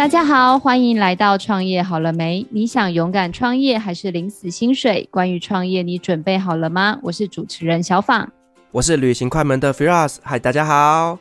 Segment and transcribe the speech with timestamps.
[0.00, 2.46] 大家好，欢迎来到创业好了没？
[2.48, 5.06] 你想勇敢创业还是领死薪水？
[5.10, 6.98] 关于创业，你准备好了吗？
[7.02, 8.26] 我是主持人小访，
[8.72, 10.16] 我是旅行快门的 Firas。
[10.22, 11.18] 嗨，大家好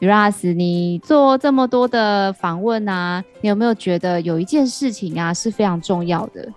[0.00, 6.48] ，Firas，你做这么多的访问啊，你有没有觉得有一件事情啊是非常重要的？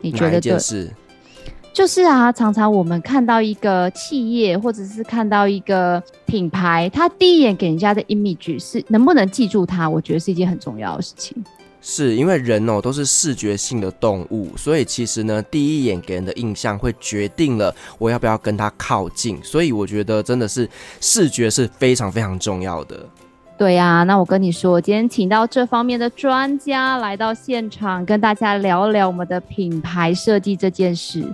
[0.00, 0.58] 你觉得对？
[1.72, 9.88] 就是啊，常常我们看到一个企业，或者是看到一个品牌，它第一眼给人家的 image 是能不能记住它？
[9.88, 11.42] 我觉得是一件很重要的事情。
[11.80, 19.42] 是因为人哦都是视觉性的动物，所以其实呢，第一眼给人的印象会决定了我要不要跟他靠近。
[19.42, 20.68] 所以我觉得真的是
[21.00, 23.04] 视觉是非常非常重要的。
[23.58, 31.24] 对呀、啊，那我跟你说，今天请到这方面的专家来到现场，跟大家聊聊我们的品牌设计这件事。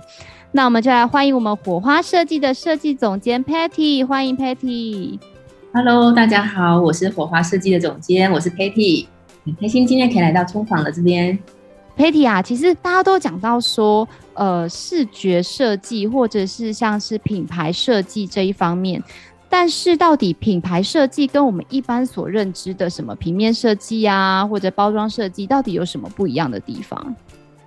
[0.51, 5.17] 那我们就来欢迎我们火花设计的设计总监 Patty，欢迎 Patty。
[5.73, 9.07] Hello，大家好，我是火花设计的总监，我是 Patty，
[9.45, 11.39] 很开心今天可以来到冲访的这边。
[11.97, 19.03] Patty 啊，其实大家都讲到说，呃，视觉设计或者是像是品牌设计这一方面。
[19.51, 27.15] 但是，到底品牌设计跟我们一般所认知的什么平面设计啊，或者包装设计，到底有什么不一样的地方？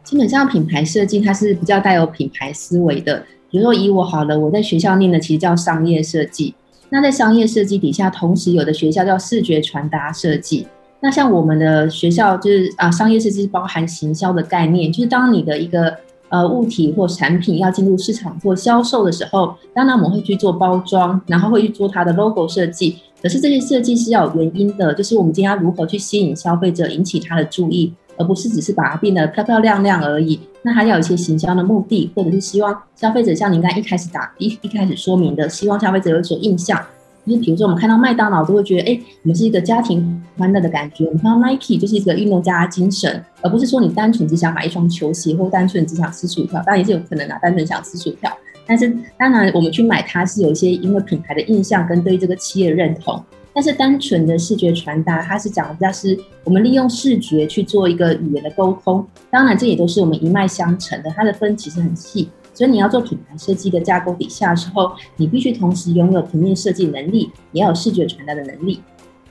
[0.05, 3.25] 基本上，品牌设计它是比较带有品牌思维的。
[3.51, 6.55] 比如说，以我好了，我在学校念的其实叫商业设计。
[6.91, 10.69] 那在商业设计底下，同时有的学校叫视觉传达设计。
[11.01, 15.99] 那像我们的学校就是啊，商业设计包含行销的概念，就是当你的一个。
[16.33, 22.97] 呃，物体或产品要进入市场做销售的时候，当然我们会去做包装，然后会去做它的 logo 设计。
[23.23, 30.41] 可是这些设计是要有原因的，就是我们今天要如何去吸引消费者，引起他的注意，而不是只是把它变得漂漂亮亮而已。
[30.63, 36.81] 那还要有一些行销的目的，或者是希望消费者像您刚一开始打一一开始说明的，希望消费者有所印象。
[37.25, 41.05] 就是比如说，我们看到麦当劳都会觉得，哎，我们是一个家庭欢乐的感觉。
[41.05, 46.55] 我们看到 Nike 就是一个运动家精神，而不是说你单纯只想买一双球鞋，或单纯只想吃薯条。
[46.65, 48.31] 当然也是有可能啊，单纯想吃薯条。
[48.67, 53.23] 但是当然，我们去买它是有一些因为品牌的印象跟对这个企业的认同。
[53.55, 59.07] 但是单纯的视觉传达，它是讲的比较是我们利用视觉去做一个语言的沟通。
[59.31, 62.29] 当然，这也都是我们一脉相承的，它的分其实很细。
[62.55, 68.83] 所以你要做品牌设计的架构底下的时候，你必须同时拥有平面设计能力，也要有视觉传达的能力。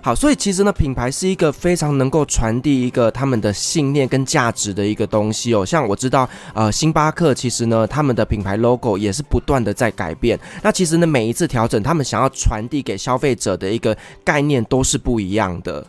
[0.04, 5.64] 好，所以其实呢，品牌是一个非常能够传递一个他们的信念跟价值的一个东西哦。
[5.64, 10.40] 像我知道，呃，星巴克其实呢，他们的品牌 logo 也是不断的在改变。
[10.64, 15.86] 那其实呢，每一次调整，他们想要传递给消费者的一个概念都是不一样的。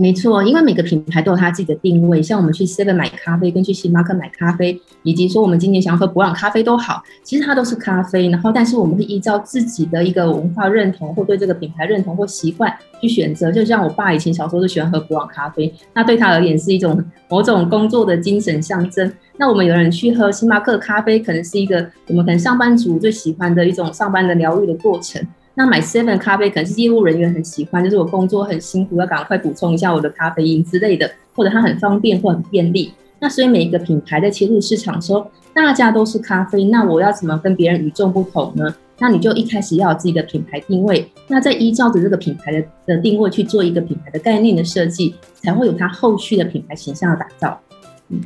[0.00, 2.22] 没错，因为每个品牌都有它自己的定位。
[2.22, 8.30] 像我们去 Seven 买咖啡，跟去星巴克买咖啡，以及说我们今年想要喝伯朗咖啡都好，其实它都是咖啡。
[8.30, 13.52] 然后，但是我们会依照自己的一个文化认同，或对这个品牌认同或习惯去选择。
[13.52, 19.12] 就像我爸以前小时候就喜欢喝伯朗咖啡，那对他而言是一种某种工作的精神象征。
[19.36, 25.22] 那我们有人去喝星巴克咖啡，可能是一个我们可能上班族最喜欢的一种上班的疗愈的过程。
[25.54, 32.92] 那买 Seven 咖啡可能是业务人员很喜欢，就是我工作很辛苦，要赶快补充一下我的咖啡因之类的，或者它很方便或很便利。
[33.18, 38.74] 那所以每一个品牌在切入市场的时候，大家都是咖啡，那我要怎么跟别人与众不同呢？
[38.98, 47.60] 那你就一开始要有自己的品牌定位，那再依照着这个品牌的的定位去做一个品牌的概念的设计，才会有它后续的品牌形象的打造。
[48.08, 48.20] 嗯。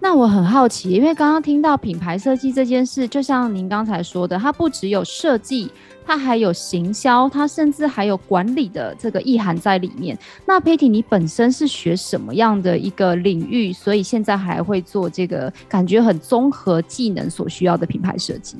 [0.00, 5.70] 那我很好奇，因为刚刚听到品牌设计这件事，就像您刚才说的，它不只有设计，
[6.06, 10.16] 它还有行销，它甚至还有管理的这个意涵在里面。
[10.46, 13.72] 那 Patty，你本身是学什么样的一个领域？
[13.72, 18.56] 所以现在还会做这个感觉很综合技能所需要的品牌设计？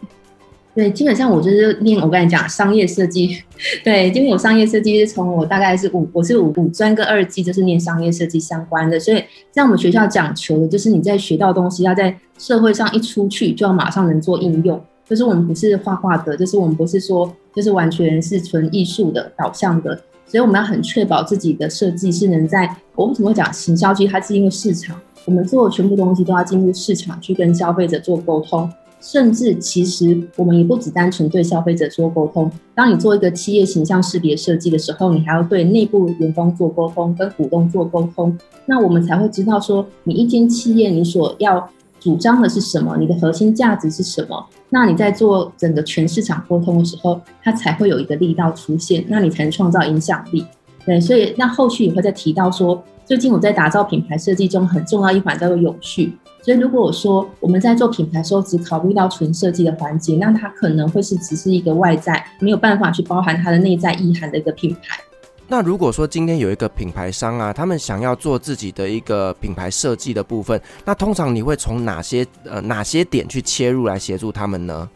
[0.75, 3.41] 对，基本上我就是念我跟你讲商业设计，
[3.85, 9.23] 对，因为我商业设计是从我大概是五，我是五五专跟二技，就是念商业设计相关的，所以
[9.53, 19.95] 在我们学校讲求的就是你在学到东西，要在社会上一出去就要马上能做应用，就是我们不是画画的，就是我们不是说就是完全是纯艺术的导向的，
[20.27, 23.93] 所以我们要很确保自己的设计是能在，我为什么会讲行销？
[23.93, 28.71] 其实它是因为市场，我们做全部东西都要进入市场去跟消费者做沟通。
[29.01, 32.51] 甚至其实我们也不只单纯对消费者做沟通。
[32.75, 38.35] 当你做一个企业形象识别设计的时候，你还要对内部员工做沟通，跟股东做沟通。
[38.65, 41.69] 那我们才会知道说，你一间企业你所要
[42.05, 44.47] 主张的是什么，你的核心价值是什么。
[44.69, 50.45] 那你在做整个全市场沟通的时候，它才会有一个力道出现，那你才能创造影响力。
[50.85, 56.15] 对，所以那后续也会再提到说，最近我在打造品牌设计中很重要一环叫做永续。
[56.43, 65.01] 所以，如果我说我们在做品牌的时候只考虑到纯设计的环节，那它可能会是只是一个外在，没有办法去包含它的内在意涵的一个品牌。
[65.47, 74.89] 那如果说今天有一个品牌商啊，他们想要做自己的一个品牌设计的部分，那通常你会从哪些呃哪些点去切入来协助他们呢？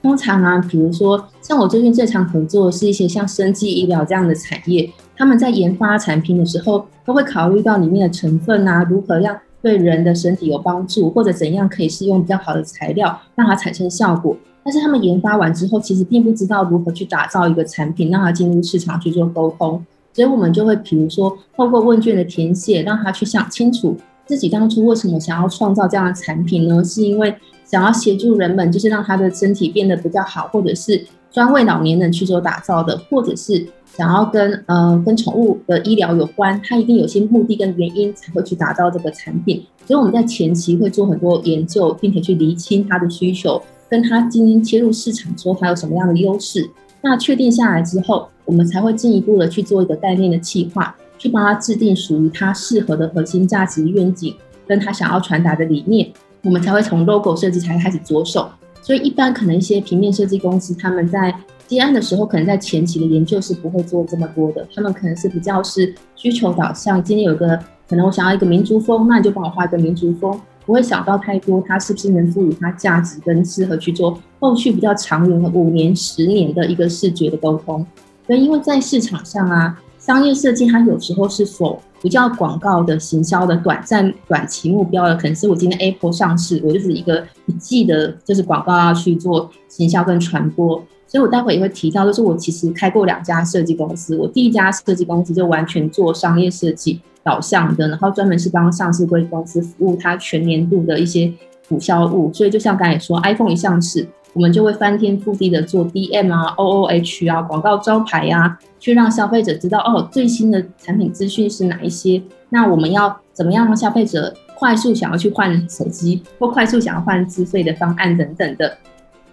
[0.00, 14.36] 通常啊，比如说像我最近这场合作是一些像生技医疗这样的产业，他们在研发产品的时候，都会考虑到里面的成分啊，如何让对人的身体有帮助，或者怎样可以使用比较好的材料让它产生效果。
[14.64, 19.84] 但是他们研发完之后，其实并不知道如何去打造一个产品，让它进入市场去做沟通。
[20.12, 26.84] 所以我们就会，比如说透过问卷的填写，让他去想清楚自己当初为什么想要创造这样的产品呢？
[26.84, 33.66] 是因为想要协助人们，就是让他的身体变得比较好，或者是专为老年人去做打造的，或者是
[33.96, 39.64] 想要跟呃跟宠物的医疗有关，他一定有些目的跟原因才会去打造这个产品。
[39.86, 43.60] 所以我们在前期会做很多研究，并且去厘清他的需求。
[43.92, 46.66] 跟他今天切入市场说他有什么样的优势，
[47.02, 54.34] 那确定下来之后，我们才会进一步的去做一个概念的企划，去帮他制定属于他适合的核心价值愿景，
[54.66, 56.10] 跟他想要传达的理念，
[56.42, 58.48] 我们才会从 logo 设计才开始着手。
[58.80, 61.34] 所以一般可能一些平面设计公司他们在
[61.66, 67.04] 接案的时候，可能在前期的研究是不会做这么多的，他们可能是比较是需求导向。
[67.04, 70.40] 今天有个可能我想要一个民族风，那你就帮我画一个民族风。
[70.64, 77.84] 不会想到太多，它是不是能赋予它价值，跟适合去做后续比较长远的五年、十年的一个视觉的沟通。
[78.26, 90.82] 所以，因为在市场上啊，商业设计它有时候是否比较广告的行销的短暂、短期目标的，可能是我今天 Apple 上市，我就是一个一季的，就是广告要去做行销跟传播。
[91.08, 97.00] 所以我待会也会提到，就是我其实开过两家设计公司，我第一家设计公司就完全做商业设计。
[97.22, 101.32] 导向的，然后专门是帮上市柜公司服务它全年度的一些
[101.68, 112.22] 补销物，所以就像刚才说，iPhone 一上市，我们就会翻天覆地的做 DM 啊、OOH 啊、广告招牌啊，去让消费者知道哦，最新的产品资讯是哪一些。
[112.50, 118.76] 那我们要怎么样让消费者快速想要去换手机，或快速想要换资费的方案等等的？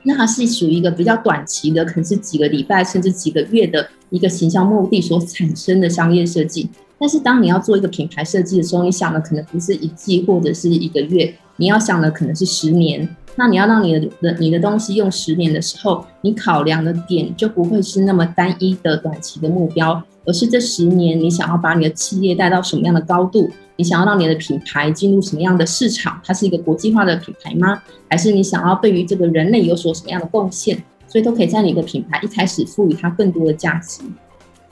[0.03, 6.69] 那它是属于一个比较短期的，可能是几个礼拜甚至几个月的一个形象目的所产生的商业设计。
[6.99, 13.07] 但是当你要做一个品牌设计的时候，你想的可能不是一季或者是一个月，你要想的可能是十年。
[13.35, 23.49] 那你要让你的你的东西用十年的时候，你考量的点就不会是那么单一的短期的目标，而是这十年你想要把你的企业带到什么样的高度？
[23.77, 26.19] 你想要让你的品牌进入什么样的市场？
[26.25, 27.81] 它是一个国际化的品牌吗？
[28.09, 30.83] 还是你想要对于这个人类有所什么样的贡献？
[31.07, 34.01] 所以都可以在你的品牌一开始赋予它更多的价值。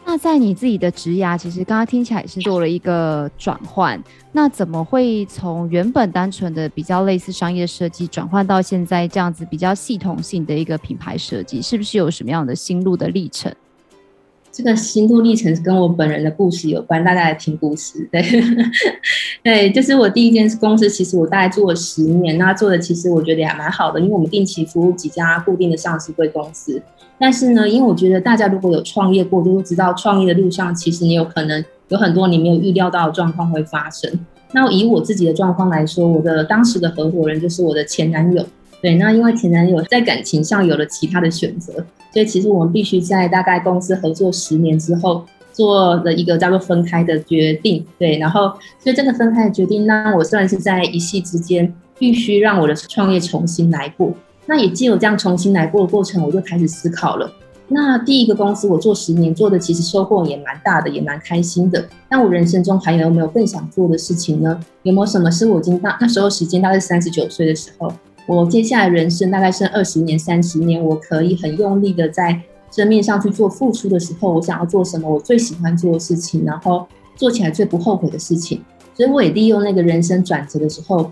[0.09, 4.01] 那在你自己的职涯，其实刚刚听起来也是做了一个转换。
[4.31, 11.62] 那怎么会从原本单纯的比较类似商业设计，转换到现在这样子比较系统性的一个品牌设计？
[11.62, 13.54] 是不是有什么样的心路的历程？
[14.57, 18.09] 这个心路历程是跟我本人的故事有关，大家来听故事。
[18.12, 18.24] 对，
[19.44, 26.81] 对，就是我第一间公司，其实我大概做了十年，那做的其实我觉得也还蛮好的，因为我们定期服务几家固定的上市柜公司。
[27.19, 34.12] 但是呢，因为我觉得大家如果有创业过，就会知道创业的路上，其实你有可能有很多你没有预料到的状况会发生。
[34.54, 38.44] 那以我自己的状况来说，我的当时的合伙人就是我的前男友。
[38.82, 41.74] 对，那因为前男友在感情上有了其他的选择，
[42.14, 47.86] 所以其实我们必须在大概公司合作十年之后，做了一个叫做分开的决定。
[47.98, 54.14] 对，然后所以这个分开的决定，那我算是在一夕之间，必须让我的创业重新来过。
[54.46, 57.30] 那也借由这样重新来过的过程，我就开始思考了。
[57.69, 61.86] 那第一个公司我做十年，做的其实收获也蛮大的，也蛮开心的。
[62.07, 64.57] 但我人生中还有没有更想做的事情呢？
[64.84, 67.92] 有没有什么是我今大那时候时间大概三十九岁的时候，
[68.28, 75.10] 我接下来人生大概剩二十年、三十年，我可以很用力的在生命上去做付出的时候，我想要做什么？
[75.10, 78.62] 我最喜欢做的事情，然后做起来最不后悔的事情。
[78.94, 81.12] 所以我也利用那个人生转折的时候。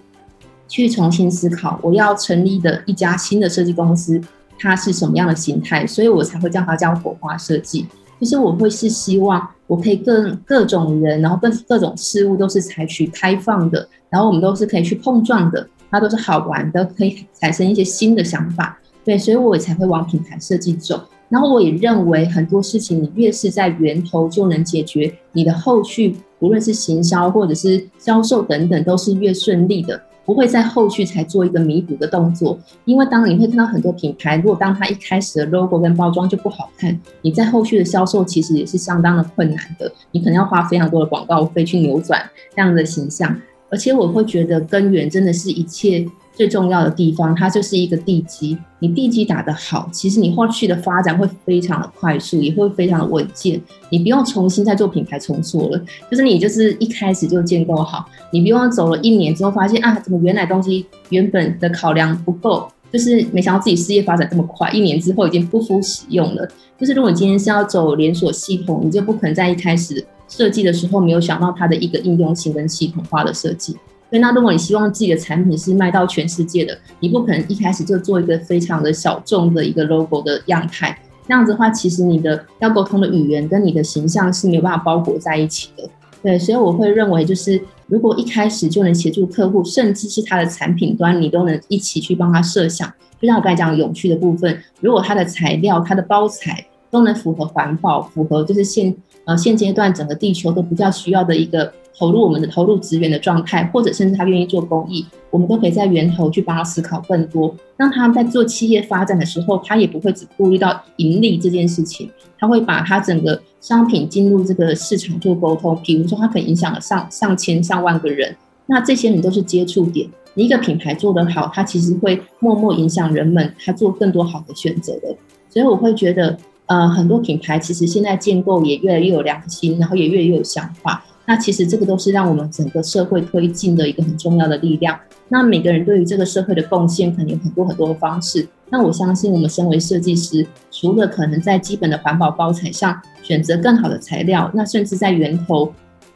[0.68, 4.20] 去重新思考，我要成立的一家新的设计公司，
[4.58, 5.86] 它是什么样的形态？
[5.86, 7.86] 所以我才会叫它叫火花设计。
[8.20, 18.78] 就是我会是希望我可以各各种人，然后各各种事物都是采取开放的，然后我们都是可以去碰撞的，它都是好玩的，可以产生一些新的想法。
[19.04, 21.02] 对，所以我才会往品牌设计走。
[21.30, 30.02] 然后我也认为很多事情，你越是在源头就能解决，你的后续无论是行销或者是销售等等，都是越顺利的。
[30.26, 43.40] 不会在后续才做一个弥补的动作，因为当你会看到很多品牌，如果当它一开始的 logo 跟包装就不好看，你在后续的销售其实也是相当的困难的，你可能要花非常多的广告费去扭转这样的形象。
[43.76, 48.58] 而且我会觉得根源真的是一切最重要的地方，它就是一个地基。
[48.80, 53.62] 你地基打得好，其实你后续的发展会非常的快速，也会非常的稳健。
[53.90, 58.06] 你不用重新再做品牌重塑了，就是你就是一开始就建构好。
[58.32, 66.48] 你不用走了一年之后发现啊，怎么原来东西原本的考量不够，就是没想到自己事业发展这么快，一年之后已经不敷使用了。
[66.78, 73.74] 就是如果你今天是要走连锁系统，你就不可能在一开始设计的时候没有想到它的一个应用性跟系统化的设计。
[74.10, 80.98] 所以，那如果你希望自己的产品是卖到全世界的，你不可能一开始就做一个非常的小众的一个 logo 的样态。
[81.28, 85.90] 那样子的话，其实你的要沟通的语言跟你的形象是没有办法包裹在一起的。
[86.22, 92.88] 对，所以我会认为，就是如果一开始就能协助客户，甚至是他的产品端，你都能一起去帮他设想。
[93.20, 101.74] 就像我刚才讲永续的部分，如果它的材料、它的包材都能符合环保，符合就是现呃现阶段整个地球都比较需要的一个。
[101.98, 107.56] 投入我们的投入资源的状态，或者甚至他愿意做公益，我们都可以在源头去帮他思考更多。
[107.78, 115.80] 让他在做企业发展的时候，他也不会只顾虑到盈利这件事情，他会把他整个商品进入这个市场做沟通。
[115.86, 120.06] 比如说，他可以影响了上上千上万个人，那这些人都是接触点。
[120.34, 125.16] 你一个品牌做得好，他其实会默默影响人们，他做更多好的选择的。
[125.50, 131.06] 所以我会觉得，呃，很多品牌其实现在建构也越来越有良心，然后也越来越有想法。
[131.28, 135.00] 那其实这个都是让我们整个社会推进的一个很重要的力量。
[135.30, 138.48] 那每个人对于这个社会的贡献，可能有很多很多的方式。
[138.70, 145.72] 那我相信，我们身为设计师，除了可能在基本的环保包材上选择更好的材料，那甚至在源头，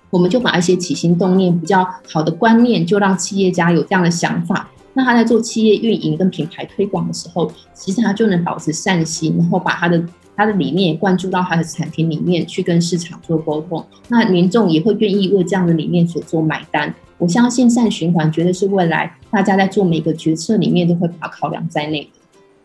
[0.09, 4.69] 我们就把一些起心动念比较好的观念，就让企业家有这样的想法。
[4.93, 10.03] 那他在做企业运营跟品牌推广的时候，其实他就能保持善心，然后把他的。
[10.39, 16.95] 他的理念也灌注到他的产品里面去跟市场做沟通，那民众也会愿意为这样的理念所做买单。
[17.17, 22.18] 我相信善循环绝对是未来大家在做每个决策里面都会把它考量在内的。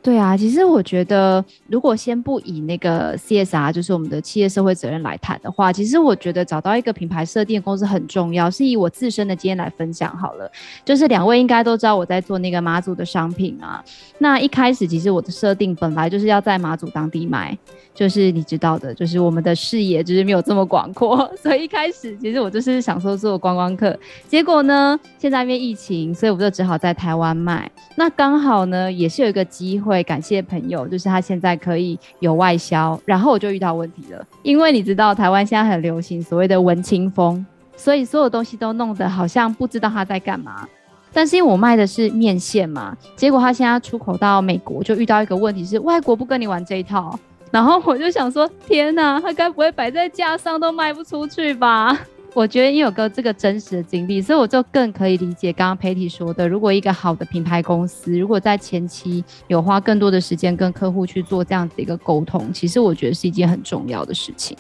[0.05, 8.51] 对啊，其实我觉得，如果先不以那个 CSR，就是我们的企业社会责任来谈的话，其实我觉得找到一个品牌设定公司很重要。
[8.51, 10.53] 是以我自身的经验来分享好了，
[10.85, 13.83] 就是两位应该都知道我在做那个马祖的商品啊。
[14.19, 17.57] 那一开始其实我的设定本来就是要在马祖当地卖，
[17.95, 23.99] 就是你知道的，就是我们的视野就是没有这么广阔， 所以一开始其实我就是想说做观光客。
[24.29, 27.71] 结果呢，现在因为疫情，所以我就只好在台湾卖。
[27.97, 29.94] 那刚好呢，也是有一个机会。
[29.95, 37.45] 会感谢朋友，就是他现在可以有外销，然后我就遇到问题了，因为你知道台湾现在很流行所谓的文青风，
[37.77, 40.67] 所以所有东西都弄得好像不知道他在干嘛。
[41.13, 47.17] 但是因为我卖的是面线嘛，结果他现在出口到美国，就遇到一个问题是外国不跟你玩这一套，
[47.53, 51.97] 然后我就想说，天哪，他该不会摆在架上都卖不出去吧？
[52.35, 64.57] 我觉得因为有个这个真实的经历，所以我就更可以理解刚刚 Patty 说的，如果一个好的品牌公司，如果在前期有花更多的时间跟客户去做这样子一个沟通，其实我觉得是一件很重要的事情。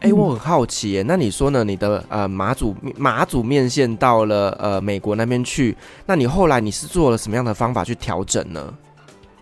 [0.00, 1.62] 哎、我很好奇耶，那你说呢？
[1.62, 8.74] 你的呃马祖马祖面线到了呃美国那边去，那你后来你是做了什么样的方法去调整呢？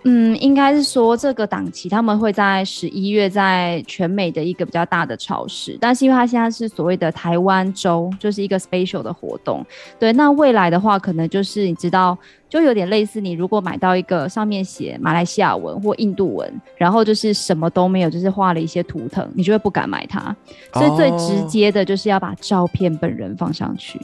[0.04, 9.64] 嗯，应该是说这个档期他们会在十一月在全美的一个比较大的超市，但是因为它现在是所谓的台湾周，就是一个 special 的活动。
[10.00, 12.18] 对，那未来的话，可能就是你知道，
[12.48, 20.34] 就有点类似你如果买到一个上面写马来西亚文或印度文，然后就是什么都没有，就是画了一些图腾，你就会不敢买它。
[20.72, 24.00] 所以最直接的就是要把照片本人放上去。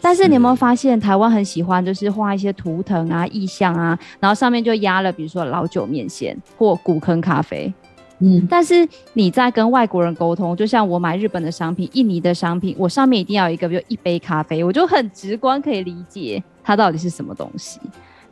[0.00, 7.72] 但是你有没有发现，台湾很喜欢就是画一些图腾啊、意象啊，然后上面就压了，比如说老酒面线或古坑咖啡，
[8.20, 8.46] 嗯。
[8.48, 17.80] 但是你在跟外国人沟通，就像我买日本的商品、印尼的商品，我上面一定要有一个，比如一杯咖啡，我就很直观可以理解它到底是什么东西。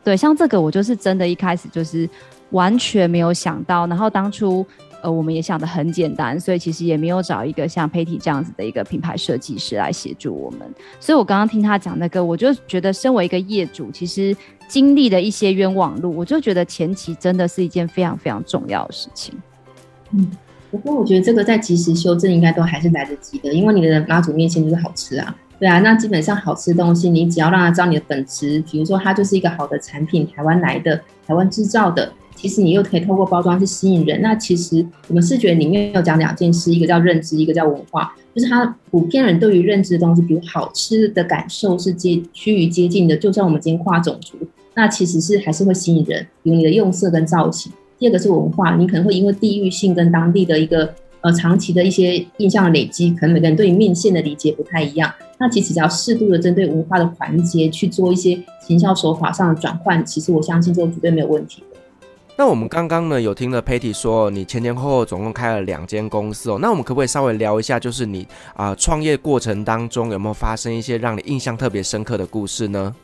[0.05, 2.09] 对，像这个我就是真的一开始就是
[2.51, 4.65] 完全没有想到，然后当初。
[5.03, 10.61] 呃，我们也想得很简单，所以其实也没有找一个像 Patty 这样子的一个品牌设计师来协助我们。
[10.99, 14.37] 所以我刚刚听他讲那个，我就觉得身为一个业主，其实
[14.67, 19.35] 经历了一些冤枉路，我就觉得前期真的是一件非常非常重要的事情。
[20.13, 20.31] 嗯，
[20.71, 32.13] 不过我觉得这个在及时修正应该都还是来得及的，因为你的妈祖面线就是好吃啊，对啊，那基本上好吃的东西，你只要让他知道你的本质，比如说它就是一个好的产品，台湾来的，台湾制造的。
[32.37, 34.21] 其实你又可以透过包装去吸引人。
[34.23, 38.15] 那其实我们视觉里面有讲两件事，一个叫认知，一个叫文化。
[38.35, 43.17] 就是它普遍人对于认知的东西，比如好吃的感受是接趋于接近的。
[43.17, 44.37] 就算我们今天跨种族，
[44.75, 47.73] 那其实是还是会吸引人，比如你的用色跟造型。
[47.99, 55.11] 第二个是文化，你可能会因为地域性跟当地的一个呃长期的一些印象的累积，可能每个人对于面线的理解不太一样。
[55.39, 61.63] 那其实只要适度的针对文化的环节去做一些行销手法上的转换，其实我相信这绝对没有问题。
[62.39, 66.59] 那我们刚刚呢有听了 Patty 说，你前前后后总共开了两间公司哦。
[66.61, 72.95] 那我们可不可以稍微聊一下，就是你啊创业过程当中有没有发生一些让你印象特别深刻的故事呢？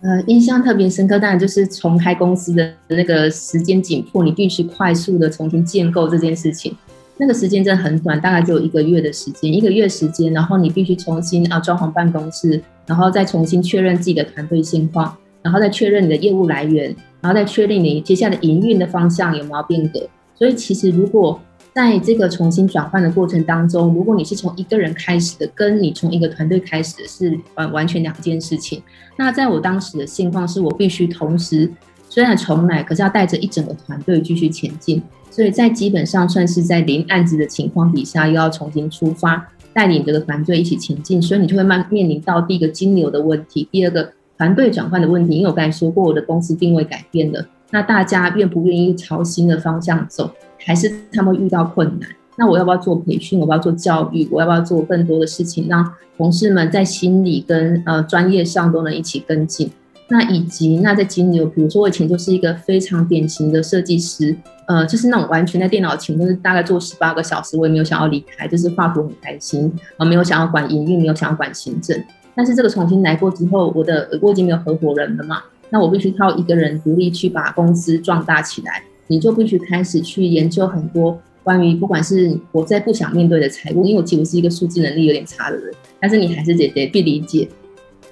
[0.00, 6.76] 呃，印象特别深刻，当然就是重开公司的那个时间紧迫，你必须快速的重新建构这件事情。
[7.18, 16.92] 那个时间真的很短，大概只有一个月的时间，一个月时间，然后你必须重新啊装潢办公室，然后再重新确认自己的团队现况，然后再确认你的业务来源。
[17.22, 20.06] 然后再确定你接下来的营运的方向有没有变革。
[20.34, 21.40] 所以其实如果
[21.72, 28.82] 在这个重新转换的过程当中，如果你是从一个人开始的，跟你从一个团队开始的是完完全两件事情。
[29.16, 31.70] 那在我当时的现况是我必须同时
[32.10, 35.02] 虽然重来，可是要带着一整个团队继续前进。
[35.30, 41.22] 所以在基本上算是在零案子的情况底下，又要重新出发，带领这个团队一起前进。
[41.22, 44.12] 所以你就会慢面临到第一个金流的问题，第二个。
[44.42, 50.28] 团队转换的问题，因为我刚才说过，我的公司定位改变了，那大家愿不愿意朝新的方向走，
[50.66, 52.10] 还是他们遇到困难？
[52.36, 53.38] 那我要不要做培训？
[53.38, 54.28] 我要不要做教育？
[54.32, 59.70] 我要不要做更多的事情，让同事们在心理跟呃专业上都能一起跟进？
[60.08, 71.96] 那以及那在金牛，比如说我以前就是一个非常典型的设计师，呃，就是那种完全在电脑前，就是大概做十八个小时，我也没有想要离开，就是画图很开心，呃，没有想要管营运，没有想要管行政。
[72.34, 78.82] 但是这个重新来过之后，我的我已经没有合伙人了嘛，那我必须靠一个人独立去把公司壮大起来。
[79.08, 87.46] 你就必须开始去研究很多关于不管是我在不想面对的财务，因为我其实是一个数字能力有点差的人，但是你还是得得去理解。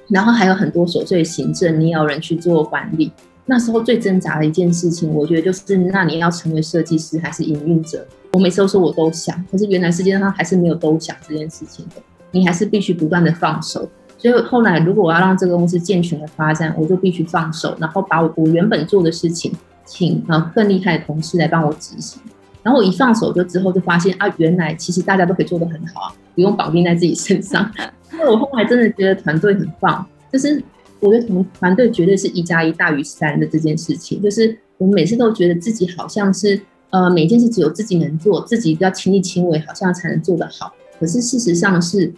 [0.09, 3.11] 然后还有很多琐碎的行政，你也要人去做管理。
[3.47, 8.07] 那时候最挣扎的一件事情，我觉得就是那你要成为设计师还是营运者？
[8.33, 13.89] 我每次都说我都想，可是原来世界上还是没有都想这件事情的，你还是必须不断的放手。
[14.21, 19.51] 所以后来，如果我要让这个公司健全的发展，我就必须放手，然后把我我原本做的事情，
[19.87, 22.21] 请啊更厉害的同事来帮我执行。
[22.63, 27.73] 然后我一放手，就之后就发现啊，原来其实大家都可以做得很好啊，不用绑定在自己身上。
[28.13, 30.63] 因为我后来真的觉得团队很棒，就是
[30.99, 34.23] 我觉得团团队绝对是一加一大于三的这件事情。
[34.23, 40.75] 就是我每次都觉得自己好像是呃每件事只有自己能做，自己要亲力亲为，好像才能做得好。
[40.99, 42.13] 可是事实上是。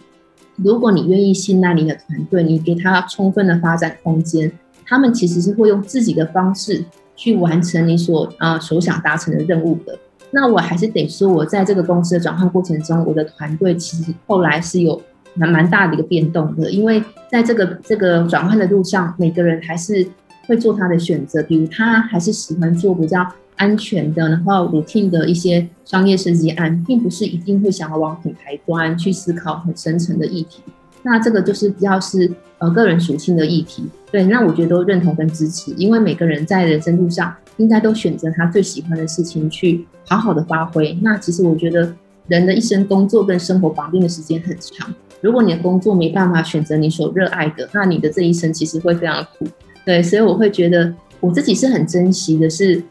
[0.55, 4.51] 如果你愿意信赖你的团队，你给他充分的发展空间，
[4.85, 6.85] 他们其实是会用自己的方式
[7.15, 9.97] 去完成你所啊、所想达成的任务的。
[10.31, 15.01] 那我还是得说，我在这个公司的转换过程中，我的团队其实后来是有
[15.35, 20.05] 蛮蛮大的一个变动的，因为在这个这个转换的路上，每个人还是
[20.47, 23.27] 会做他的选择，比如他还是喜欢做比较。
[23.55, 30.61] 安全的，然后 routine 的一些商业设计案，并不是一定会想要往品牌端去思考很深层的议题。
[31.03, 33.83] 那这个就是比较是呃个人属性的议题。
[34.11, 40.97] 对，那我觉得都认同跟支持，因为每个人在人生路上应该都选择他最喜欢的事情去好好的发挥。
[41.01, 41.93] 那其实我觉得
[42.27, 49.45] 人的一生工作跟生活绑定的时间很长，如果你的工作没办法选择你所热爱的，那你的这一生其实会非常的苦。
[49.85, 52.81] 对，所以我会觉得我自己是很珍惜的是。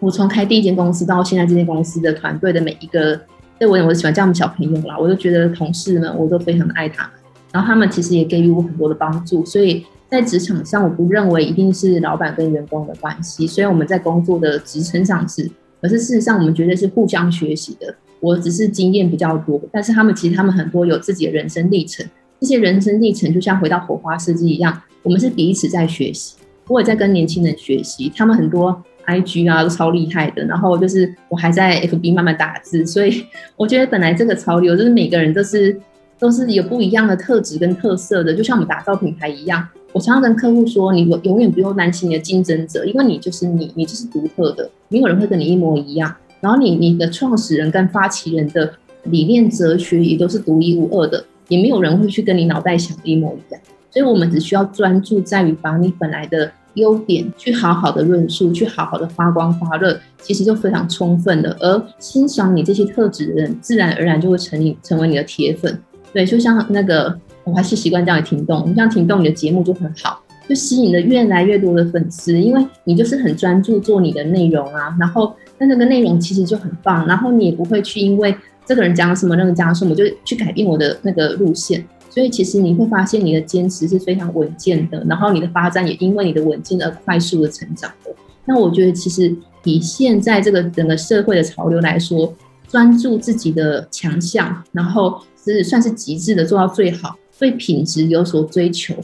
[0.00, 3.20] 我从开第一间公司到现在这间公司的团队的每一个，
[3.58, 7.12] 对我我喜欢叫他们小朋友啦，我就觉得同事们我都非常的爱他们，
[7.52, 15.50] 然后他们其实也给予我很多的帮助，所以在职场上我不认为一定是老板跟员工的关系，虽然我们在工作的职称上是，
[15.82, 17.94] 可是事实上我们绝对是互相学习的。
[18.20, 22.06] 我只是经验比较多，但是他们其实他们很多有自己的人生历程，
[22.40, 26.36] 这些人生历程就像回到火花设计一样，我们是彼此在学习，
[26.68, 28.82] 我也在跟年轻人学习，他们很多。
[29.06, 30.44] IG 啊，都超厉害的。
[30.44, 33.24] 然后就是我还在 FB 慢慢打字，所以
[33.56, 35.78] 我觉得本来这个潮流就是每个人都是
[36.18, 39.66] 都是有不一样的特质跟特色的，就像我们打造品牌一样。
[39.92, 46.14] 我常常跟客户说，你永远不用担心你的竞争者，因为你就是你，你就是独特的，没有人会跟你一模一样。
[46.40, 48.72] 然后你你的创始人跟发起人的
[49.04, 53.60] 理念哲学也都是独一无二的，也没有人会去跟你脑袋想的一模一样。
[53.90, 56.52] 所以我们只需要专注在于把你本来的。
[56.74, 61.56] 优点去好好的论述，去好好的发光发热，其实就非常充分的。
[61.60, 65.78] 而欣赏你这些特质的人，自然而然就会成你成为你的铁粉。
[66.12, 68.64] 对，就像那个，我还是习惯这样停动。
[68.68, 74.96] 你像停动，你的节目就很好，就吸引了越来越多的粉丝，因为你就是很专注做你的内容啊。
[74.98, 78.34] 然后，那那个内容其实就很棒，然后你也不会去因为
[78.66, 81.84] 这个人讲什么，那个讲什么，就去改变我的那个路线。
[82.10, 88.12] 所以其实你会发现你的坚持是非常稳健的，然后你的发展也因为你的稳健而快速的成长的。
[88.44, 92.34] 那我觉得其实以现在这个整个社会的潮流来说，
[92.68, 98.94] 专注自己的强项，然后是算是极致的做到最好，对品质有所追求，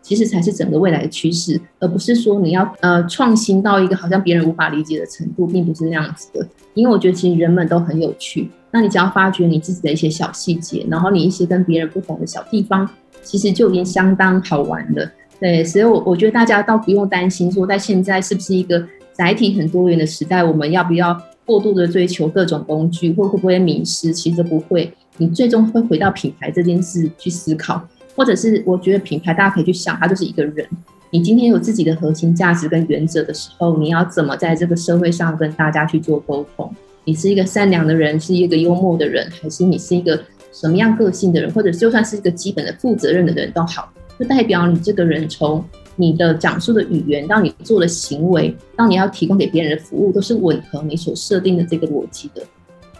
[0.00, 6.46] 其实才是整个未来的趋势，而不是说你要呃创新到一个好像别人无法理解的程度，并不是那样子的。
[6.74, 12.88] 因为我觉得其实人们都很有趣，那你只要发掘你自己的一些小细节，然后你一些跟别人不同的小地方，
[13.22, 15.10] 其实就已经相当好玩了。
[15.40, 24.12] 对，所以我我觉得大家倒不用担心说，在现在是不是一个载体很多元的时代，我们要不要过度的追求各种工具，或会不会迷失？
[24.12, 27.86] 其实不会，你最终会回到品牌这件事去思考，
[28.18, 30.66] 或者是我觉得品牌大家可以去想，它就是一个人。
[31.10, 36.68] 你今天有自己的核心价值跟原则的时候，你要怎么在这个社会上跟大家去做沟通？
[37.04, 40.20] 你是一个善良的人，是一个幽默的人，还是你是一个
[40.52, 43.88] 什么样个性的人，或者就算是一个基本的负责任的人都好。
[44.18, 52.42] 就代表你这个人从你的讲述的语言到你做的行为，到你要提供给别人的服务，都是吻合你所设定的这个逻辑的。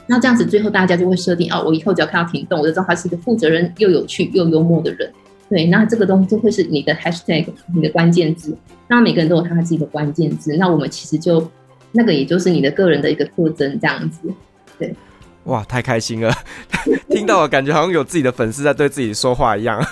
[0.09, 5.12] 那这样子最后大家就会设定哦，我以后只要看到停动，我就知道他是一个负责任又有趣又幽默的人。
[5.51, 8.57] 对，那这个东西就会是你的 hashtag，你的关键字。
[8.87, 11.47] 那每个人都有他自己的关键字，那我们其实就
[11.92, 14.21] 那个也就是你的个人的一个特征，这样子。
[14.79, 14.94] 对，
[15.44, 16.33] 哇，太开心了，
[17.09, 19.83] 听到我感觉好像有自己的粉丝在对自己说话一样。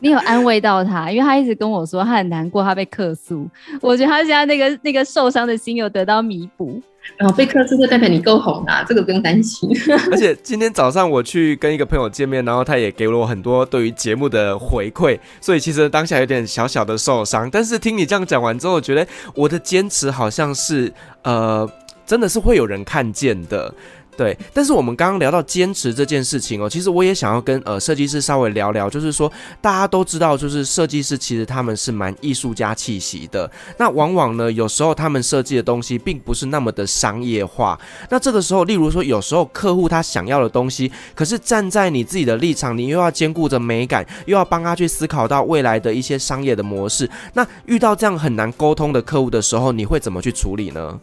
[0.00, 3.46] 你有安慰到他，因为他一直跟我说他很难过，他被克诉。
[3.80, 6.80] 我觉得他现在那个那个受伤的心有得到弥补。
[7.16, 9.68] 然后被克诉就代表你够红啊，这个不用担心。
[10.12, 17.48] 而且今天早上我去跟一个朋友见面，然后他也给了我很多对于节目的回馈，所以其实当下有点小小的受伤。
[17.50, 21.68] 但是听你这样讲完之后，我觉得我的坚持好像是呃，
[22.04, 23.74] 真的是会有人看见的。
[24.20, 33.50] 对，但是我们刚刚聊到坚持这件事情哦，其实我也想要跟呃设计师稍微聊聊，就是说大家都知道，就是设计师其实他们是蛮艺术家气息的。
[33.78, 37.80] 那往往呢，有时候他们设计的东西并不是那么的商业化。
[38.10, 47.08] 那这个时候，例如说有时候客户他想要的东西，可是站在你自己的立场，你又要兼顾着美感，又要帮他去思考到未来的一些商业的模式。
[47.32, 51.00] 那遇到这样很难沟通的客户的时候，你会怎么去处理呢？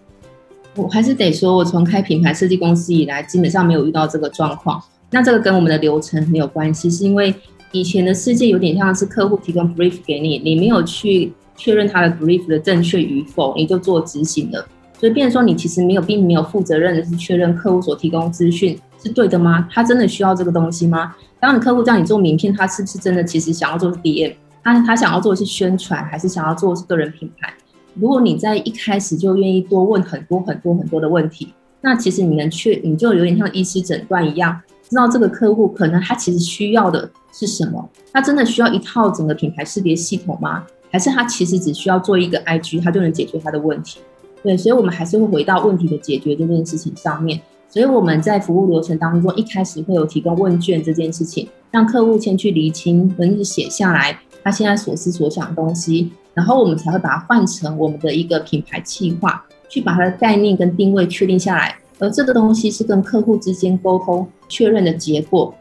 [0.77, 4.81] 我还是得说，我从开品牌设计公司以来，基本上没有遇到这个状况。
[5.09, 7.33] 那这个跟我们的流程没有关系，是因为
[7.71, 14.67] 以前的世界有点像是客户提供 brief 给你，你没有去确认他的 brief 的正确与否，你就做执行了。
[14.99, 19.67] 所以变成说，你其实没有，并没有负责任的是确认客户所提供资讯是对的吗？
[19.71, 21.15] 他真的需要这个东西吗？
[21.39, 24.33] 当你客户叫你做名片，他是不是真的其实想要做 DM？
[24.63, 27.53] 他他想要做的是宣传，还是想要做的是个人品牌？
[27.99, 37.89] 如果你在一开始就愿意多问很多很多很多的问题，那其实你能确，你就有点像医师诊断一样，知道这个客户可能他其实需要的是什么？
[38.13, 40.63] 他真的需要一套整个品牌识别系统吗？
[40.91, 43.99] 还是他其实只需要做一个 IG，他就能解决他的问题？
[44.43, 47.41] 对，所以我们还是会回到问题的解决这件事情上面。
[47.69, 56.11] 所以我们在服务流程当中，一开始会有提供问卷这件事情，让客户先去厘清，或者是写下来他现在所思所想的东西。
[56.37, 61.75] 然后我们才会把它换成我们的一个品牌企划，去把它的概念跟定位确定下来。
[61.97, 65.51] 而这个东西是跟客户之间沟通确认的结果。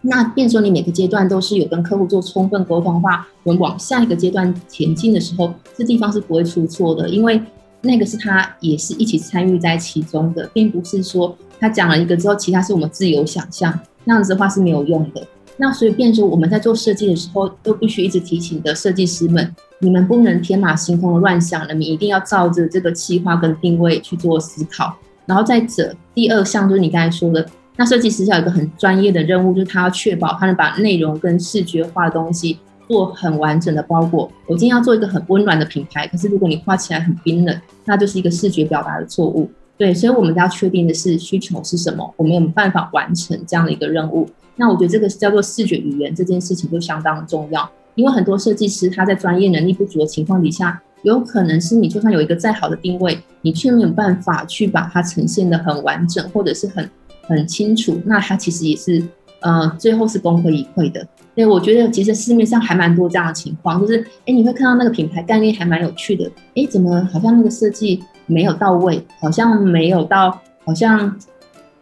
[0.00, 7.40] 那变说你每个阶段都是有跟客户做充分沟通的话，我们往下一个阶段前进的时候，这地方是不会出错的，因为
[7.82, 15.24] 那个是他也是一起参与在其中的，并不是说他讲了一个之后，其他是我们自由想象，那样子的话是没有用的。
[15.56, 19.54] 那所以变说我们在做设计的时候，都必须一直提醒的设计师们。
[19.78, 24.96] 你们不能天马行空的乱想了，你一定要照着这个企划跟定位去做思考。
[25.26, 32.58] 然后再者，第二项就是你刚才说的，那设计师要有一个很专业的任务，就是他要确保他能把内容跟视觉化的东西
[32.88, 34.30] 做很完整的包裹。
[34.46, 39.50] 我今天要做一个很温暖的品牌，可是如果你画起来很冰冷，那就是一个视觉表达的错误。
[39.76, 44.26] 对，所以我们要确定的是需求是什么，我们有没有办法完成这样的一个任务。
[44.54, 47.68] 那我觉得这个叫做视觉语言这件事情就相当重要。
[47.96, 56.88] 因为很多设计师他在专业能力不足的情况底下，有可能是你就算有一个再好的定位，你却没有办法去把它呈现得很完整，或者是很
[57.22, 59.02] 很清楚，那它其实也是
[59.40, 61.00] 呃最后是功亏一篑的。
[61.34, 71.16] 所以我觉得其实市面上还蛮多这样的情况，就是哎你会看到那个品牌概念还蛮有趣的，哎怎么好像那个设计没有到位，好像没有到好像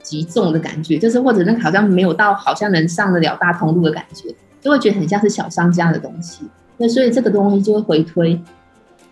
[0.03, 4.35] 极重的感觉，就是或者那个好像没有到好像能上得了大通路的感觉。
[4.64, 6.42] 就会觉得很像是小商家的东西，
[6.79, 8.40] 那所以这个东西就会回推。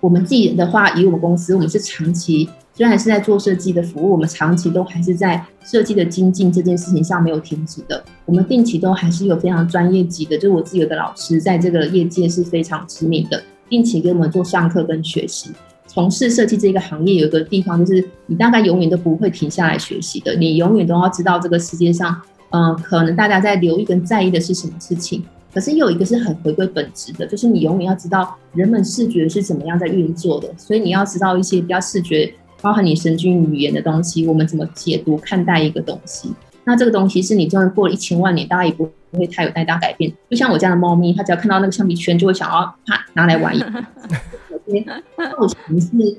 [0.00, 8.02] 我们自己的话，以我们公司，我们是长期虽然是在做设计的服务，我们长期都还是在设计的精进这件事情上没有停止的。
[8.24, 15.50] 我们定期都还是有非常专业级的，就是我自己有个老师，在这个业界是非常知名的，定期给我们做上课跟学习。
[15.86, 22.18] 从事设计这个行业，有一个地方就是你大概永远都不会停下来学习的，你永远都要知道这个世界上，
[22.50, 25.22] 嗯、可能大家在留意跟在意的是什么事情。
[25.52, 36.32] 可是又有一个是很回归本质的，就是你永远要知道人们视觉是怎么样在运作的，所以你要知道一些比较视觉，包含你神经语言的东西，我们怎么解读看待一个东西。
[36.64, 40.12] 那这个东西是你就算过了一千万年，大家也不会太有太大改变。
[40.30, 43.66] 就像我家的猫咪，它只要看到那个橡皮圈，就会想要啪拿来玩一下。
[45.16, 46.16] 造型是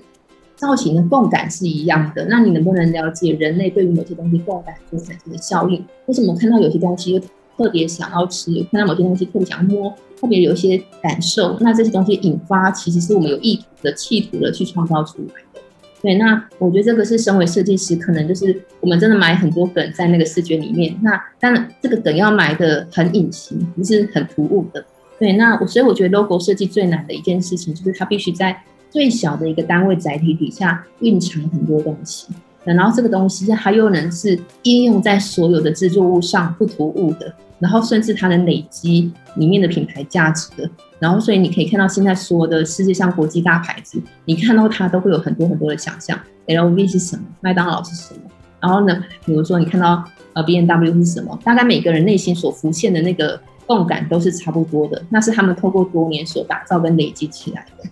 [0.56, 5.84] 造型的共感是一样的，那你能不能了解人类对于某些东西共感所产生的效应？
[6.06, 7.20] 为什么看到有些东西
[7.58, 11.58] 特别想要吃，看到某些东西特别想要摸，特别有一些感受？
[11.60, 15.62] 那这些东西引发，其实是我们有意图的、企图的去创造出来的。
[16.02, 20.94] 对，那我觉得这个是身为设计师，可能就是我们真的埋很多梗在那个视觉里面。
[21.02, 24.84] 那当然，这个梗要埋的很隐形，不是很突兀的。
[25.18, 32.28] 对，那我所以我觉得 logo 设计最难的一件事情，就是它必须在最小的一个单位载体底下蕴藏很多东西。
[32.66, 37.34] 然后这个东西它又能是应用在所有的制作物上，不突兀的。
[37.60, 40.70] 然后甚至它能累积里面的品牌价值的。
[41.00, 46.18] 然后，所以你可以看到现在所有的世界上国际大牌子，你看到它都会有很多很多的想象。
[46.48, 47.24] LV 是什么？
[47.40, 48.22] 麦当劳是什么？
[48.60, 51.38] 然后呢，比如说你看到呃 BNW 是什么？
[51.44, 57.90] 大概每个人内心所浮现的那个共感都是差不多的，那是他们透过多年所打造跟累积起来的。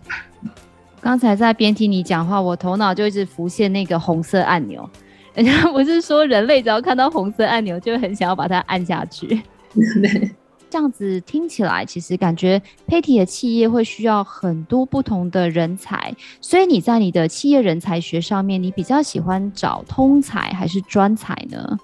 [1.01, 4.87] 刚才在边听你讲话，我头脑就一直浮现那个红色按钮。
[5.33, 9.41] 人家不是说人类只要看到红色按钮，就很想要把它按下去？
[9.73, 10.31] 对。
[10.69, 21.77] 这样子听起来，其实感觉 Patty 的企业会需要很多不同的人才，所以你在你的企业人才学上面，你比较喜欢找通才还是专才呢？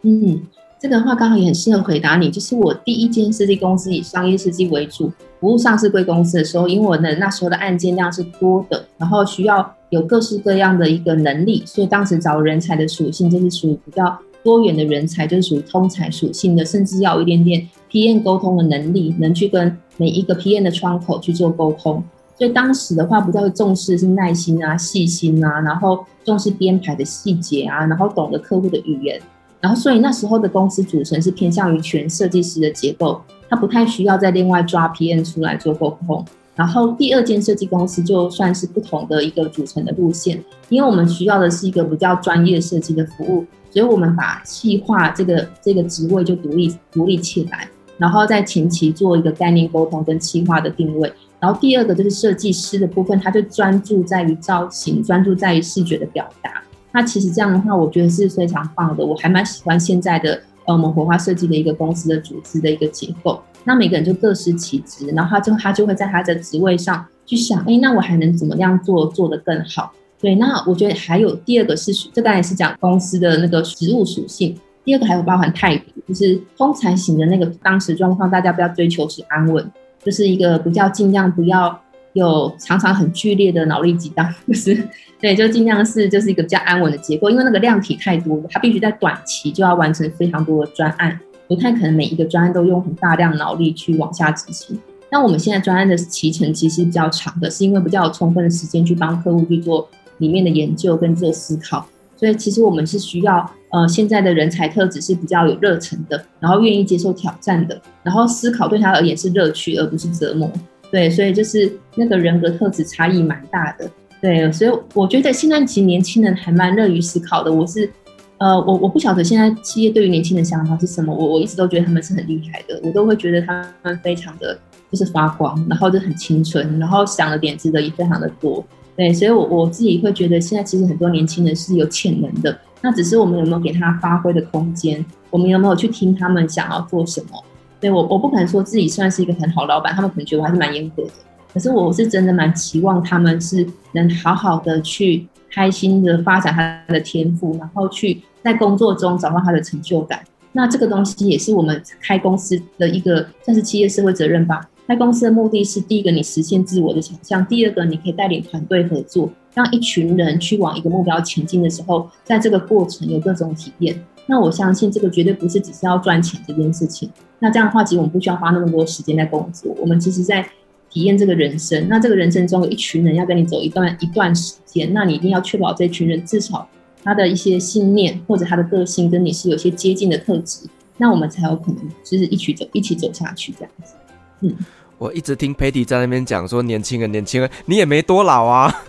[0.00, 0.40] 嗯，
[0.80, 17.68] 这个的话刚好也很适合回答你，就是我第一间设计公司以商业设计为主，服务上市贵公司的时候，因为我的那时候的案件量是多的，然后需要有各式各样的一个能力，所以当时找人才的属性就是属于比较多元的人才，就是属于通才属性的，甚至要有一点点。
[17.90, 22.02] P N 沟通的能力，能去跟每一个 P N 的窗口去做沟通，
[22.38, 29.20] 所以当时的话，比较重视是耐心啊、细心啊，然后重视编排的细节啊，然后懂得客户的语言，
[29.60, 36.24] 然后所以那时候的公司组成是偏向于全设计师的结构，他不太需要再另外抓 PM 出来做沟通。
[36.56, 47.68] 然后第二间设计公司就算是不同的一个组成的路线，因为我们需要的是一个比较专业设计的服务，所以我们把企划这个这个职位就独立独立起来。
[47.96, 56.62] 然后在前期做一个概念沟通跟企划的定位，然后第二个就是设计师的部分，他就专注在于造型，专注在于视觉的表达。
[56.92, 59.04] 那其实这样的话，我觉得是非常棒的。
[59.04, 63.40] 我还蛮喜欢现在的呃，我们火花设计的一个公司的组织的一个结构。
[63.64, 69.92] 那每个人就各司其职，然后他就他就会在他的职位上去想，哎，那我还能怎么样做做得更好？
[70.18, 74.58] 对，那我觉得还有第二个是，这刚才是讲公司的那个职务属性。
[74.82, 79.70] 第二个还有包含态度，就是通常型的那个当时状况，大家不要追求是安稳，
[80.02, 81.78] 就是一个比较尽量不要
[82.12, 84.88] 有常常很剧烈的脑力激荡， 就是
[85.20, 94.78] 对，就尽量是就是一个比较安稳的结构，因为那个量体太多了，它必须在短期就要完成非常多的专案，不太可能每一个专案都用很大量脑力去往下执行。
[95.12, 101.86] 那我们现在专案的期程其实比较长的，是因为比较有充分的时间去帮客户去做里面的研究跟做思考。
[102.16, 110.50] 所以其实我们是需要，呃，现在的人才特质是比较有热忱的，然后愿意接受挑战的，然后思考对他而言是乐趣而不是折磨。
[110.90, 113.90] 对，所以就是那个人格特质差异蛮大的。
[114.20, 117.52] 对，所以我觉得现在其实年轻人还蛮乐于思考的。
[117.52, 117.90] 我是，
[118.38, 124.58] 呃，我我不晓得现在企业对于年轻人想法是什么，我我一直都觉得他们是很厉害的，我都会觉得他们非常的
[124.90, 128.62] 就是发光，然后就很青春，然后想的点子的也非常的多。
[128.96, 137.42] 对，所以我，我我自己会觉得，现在其实很多年轻人是有潜能的，那只是我们有没有给他发挥的空间，我们有没有去听他们想要做什么？
[137.80, 141.10] 对，我，我不可能说自己算是一个很好老板，他们可能觉得我还是蛮严格的，
[141.54, 150.22] 可是我是真的蛮期望他们是能好好的去开心的发展他的天赋，然后去在工作中找到他的成就感。
[150.52, 154.68] 那这个东西也是我们开公司的一个算是企业社会责任吧。
[154.86, 164.04] 开公司的目的是，第一个你实现自我的想象，第二个你可以带领团队合作，让一群人去往一个目标前进的时候，在这个过程有各种体验。
[164.26, 167.10] 那我相信这个绝对不是只是要赚钱这件事情。
[167.38, 170.46] 那这样的话，其实我们不需要花那么多时间在工作，我们其实在
[170.90, 171.88] 体验这个人生。
[171.88, 176.68] 那这个人生中有一群人要跟你走一段一段时间，那你一定要确保这群人至少
[177.02, 183.94] 他的一些信念或者他的个性跟你是有些接近的特质，那我们才有可能就是一起走一起走下去这样子。
[184.40, 184.54] 嗯。
[184.98, 188.82] 我一直听 Patty 在那边讲说，年轻人，年轻人，你也没多老啊。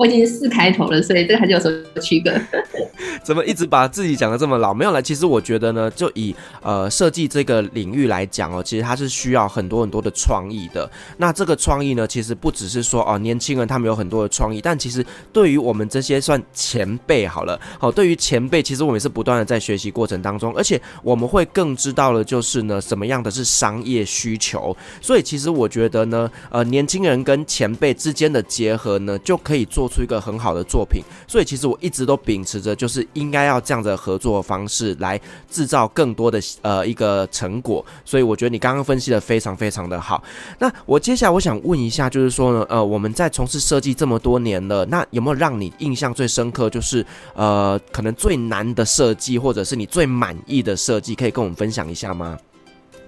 [0.00, 2.32] 我已经四开头了，所以这个还是有所区隔。
[3.22, 4.72] 怎么一直把自己讲得这么老？
[4.72, 5.02] 没有了。
[5.02, 10.90] 其实我觉得呢，就以呃设计这个领域来讲哦，其实它是需要很多很多的创意的。
[11.18, 24.74] 那这个创意呢，其实不只是说哦，年轻人他们有很多的创意，但其实对于我们这些算前辈好了，好，对于前辈，其实我们也是不断的在学习过程当中，而且我们会更知道的就是呢，什么样的是商业需求。
[25.02, 37.84] 所以其实我觉得呢，呃，年轻人跟前辈之间的结合呢，就可以做出一个很好的作品，所以其实我一直都秉持着，就是应该要这样的合作方式来制造更多的呃一个成果。
[38.04, 40.22] 所以我觉得你刚刚分析的非常非常的好。
[40.58, 52.38] 那我接下来我想问一下，就是说呢，呃，我们在从事设计这么多年了，那有没有让你印象最深刻，就是呃可能最难的设计，或者是你最满意的设计，可以跟我们分享一下吗？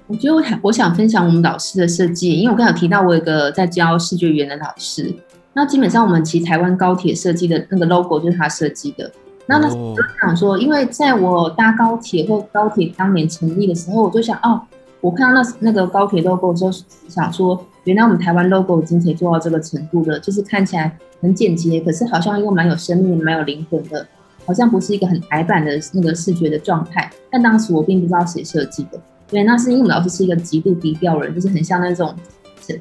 [0.09, 5.14] 我觉得我想我想分享我们老师的设计，因为我刚才提到我有一个在教视觉语言的老师。
[5.55, 9.11] 那基本上，我们骑台湾高铁设计的那个 logo 就是他设计的。
[9.47, 14.61] 那那我就想说，因为在我搭高铁或高铁当年成立的时候，我就想，哦，
[15.01, 16.71] 我看到那那个高铁 logo 之后，
[17.09, 24.07] 想说，原来我们台湾 logo 已经可以做到这个程度了，就是看起来很简洁，可是好像又蛮有生命、蛮有灵魂的，
[24.47, 27.11] 好像不是一个很矮板的那个视觉的状态。
[27.31, 32.15] 但当时我并不知道谁设计的，对，那是因为我们老师是一个极度低调的人，就是很像那种。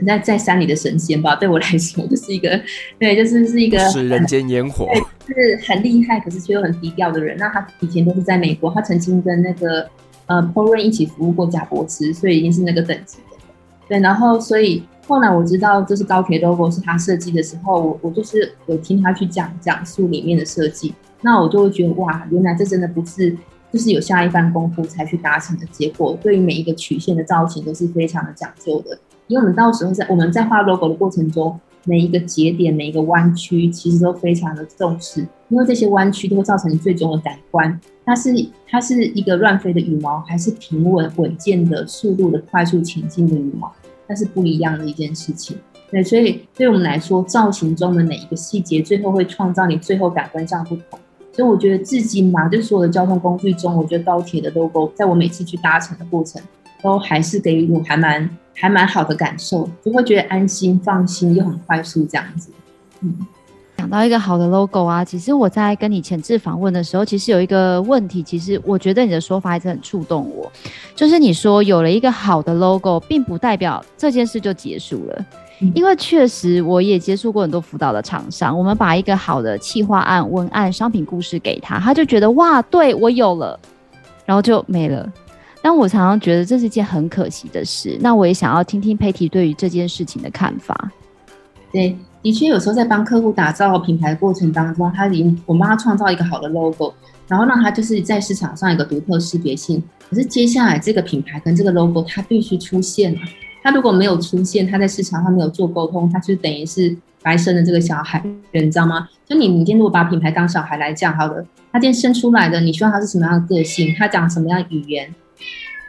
[0.05, 2.61] 在在山里的神仙吧，对我来说就是一个，
[2.99, 4.87] 对，就是是一个是人间烟火，
[5.27, 7.35] 是很厉害，可是却又很低调的人。
[7.37, 9.89] 那他以前都是在美国，他曾经跟那个
[10.27, 13.37] 呃 Rand 一起服务过贾伯斯，所以已经是那个等级的。
[13.87, 23.35] 对，然后所以后来我知道这是高铁 logo 是他设计的时候，我我就是有听他去讲讲述里面的设计，那我就会觉得哇，原来这真的不是
[23.73, 28.97] 就是有下一番功夫才去达成的结果，对于每一个曲线的造型都是非常的讲究的。
[29.31, 37.79] 因为我们到时候在我们在画 logo 的过程中，每一个节点、每一个弯曲，其实都非常的重视，因为这些弯曲都会造成你最终的感官。
[38.03, 38.29] 它是
[38.67, 43.71] 它是一个乱飞的羽毛，还是平稳稳健的速度的快速前进的羽毛，
[44.05, 45.55] 那是不一样的一件事情。
[45.89, 50.99] 对，所以对我们来说，造型中的每一个细节，最后会创造你最后感官上不同。
[51.31, 56.41] 所以我觉得至今嘛，就所有的交通工具中，我觉得高铁的 logo，在我每次去搭乘的过程，
[56.83, 58.29] 都还是给予我还蛮。
[58.53, 62.51] 还蛮好的感受，就会觉得安心、放心又很快速这样子。
[63.01, 63.25] 嗯，
[63.77, 70.51] 讲到一个好的 logo 啊，其实我在跟你前置访问的时候，其实有一个问题，其实我觉得你的说法还是很触动我，
[70.95, 75.25] 就是你说有了一个好的 logo，并不代表这件事就结束了，
[75.61, 83.59] 嗯、因为确实我也接触过很多辅导的厂商，我们把一个好的企划案、文案、商品故事给他，他就觉得哇，对我有了，
[84.25, 85.11] 然后就没了。
[85.62, 87.97] 但我常常觉得这是件很可惜的事。
[88.02, 90.91] 那我也想要听听 Patty 对于这件事情的看法。
[91.71, 96.93] 对，的确有时候在帮客户打造品牌的过程当中，他已经我帮他创造一个好的 logo，
[97.28, 99.82] 然后让他就是在市场上有一个独特识别性。
[100.10, 103.19] 可是接下来这个品牌跟这个 logo 它必须出现了。
[103.63, 108.21] 他如果没有出现，他在市场上没有做沟通，他就等于是白生的这个小孩，
[108.52, 109.08] 你知道吗？
[109.26, 113.95] 就你，你今天如果把品牌当小孩来讲，好的，他今天生出来的，你希望他是什么样的个性？
[113.97, 115.13] 他讲什么样的语言？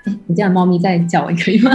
[0.27, 1.71] 你这样猫咪在叫，可以吗？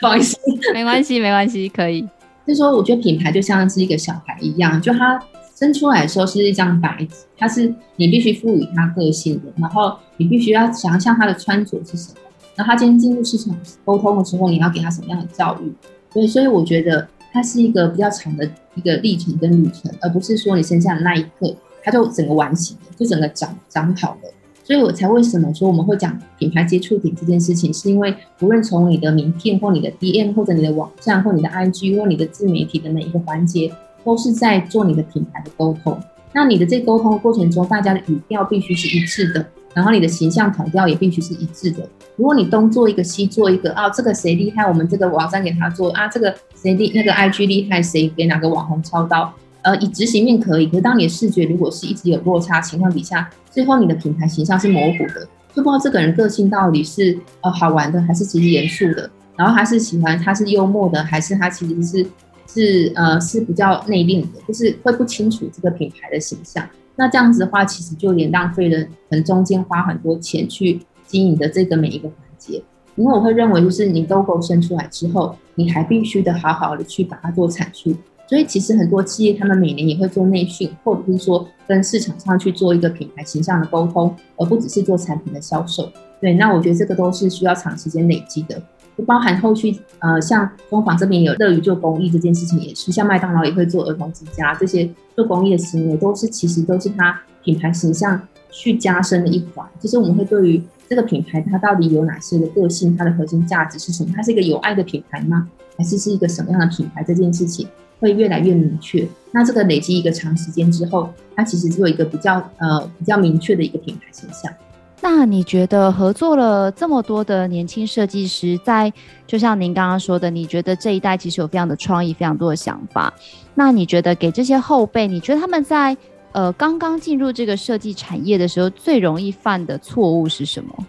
[0.00, 0.36] 不好意思，
[0.72, 2.02] 没关系，没关系，可以。
[2.46, 5.20] 就是说，我觉得品牌就像是一个小孩一样，就他
[5.54, 12.20] 生出来的时候是一张白纸，它是你必须赋予他个性的，然后你必须要想象他的穿着是什么，
[12.56, 15.72] 然后他今天进入市场沟通的时候，你要给他什么样的教育？
[16.12, 24.30] 所以，所以我觉得它是一个比较长的一个历程跟旅程，而不是说你生下的那一刻，它就整个完形了，就整个长长好了。
[24.64, 33.72] 所以我才为什么说我们会讲品牌接触点这件事情，是因为无论从你的名片或你的 DM 或者你的网站或你的 IG 或你的自媒体的每一个环节，
[34.04, 35.98] 都是在做你的品牌的沟通。
[36.32, 39.44] 那你的这沟通过程中，大家的语调必须是一致的，
[39.74, 41.86] 然后你的形象统调也必须是一致的。
[42.16, 49.32] 如果你东做一个西做一个，啊，这个谁厉害，我们这个网站给他做啊，这个谁厉那个 IG 厉害，谁给哪个网红操刀。
[49.62, 62.06] 呃，以执行面可以，可是当你的视觉如果是一直有落差情况底下，最后你的品牌形象是模糊的，就不知道这个人个性到底是呃好玩的，还是其实严肃的，然后他是喜欢他是幽默的，还是他其实是
[62.46, 66.68] 是呃是比较内敛的，就是会不清楚这个品牌的形象。
[66.96, 72.62] 那这样子的话，其实就有点浪费了，可能中间花很多钱去经营的这个每一个环节。
[72.96, 77.94] 因为我会认为，就是你 logo 生出来之后，你还必须得好好的去把它做阐述。
[78.32, 85.86] 所以其实很多企业，他们每年也会做内训，或者是说跟市场上去做一个品牌形象的沟通，而不只是做产品的销售。
[86.18, 88.58] 对，那我觉得这个都是需要长时间累积的，
[88.96, 98.18] 就包含后续呃，像工坊这边有乐于做公益这件事情，也是像麦当劳也会做儿童之家这些做公益的行为，都是其实都是它品牌形象
[98.50, 99.68] 去加深的一环。
[99.78, 104.10] 就是我们会对于这个品牌它到底有哪些的个性，它的核心价值是什么？
[104.16, 105.46] 它是一个有爱的品牌吗？
[105.76, 107.04] 还是是一个什么样的品牌？
[107.04, 107.68] 这件事情
[108.02, 109.06] 会越来越明确。
[109.30, 114.52] 那这个累积一个长时间之后，它其实就有一个比较呃比较明确的一个品牌形象。
[115.00, 118.92] 那你觉得合作了这么多的年轻设计师，在
[119.26, 123.12] 就像您刚刚说的，你觉得这一代其实有非常的创意，非常多的想法。
[123.54, 125.96] 那你觉得给这些后辈，你觉得他们在
[126.32, 130.86] 呃刚刚进入这个设计产业的时候，最容易犯的错误是什么？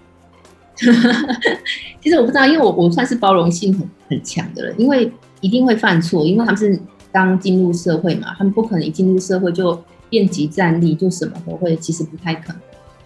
[2.01, 5.11] 其实我不知道，因为我我算是包容性很很强的人，因为
[5.41, 6.79] 一定会犯错，因为他们是
[7.13, 12.61] 刚进入社会嘛，他们不可能一进入社会就变即战力，就什么都会，其实不太可能。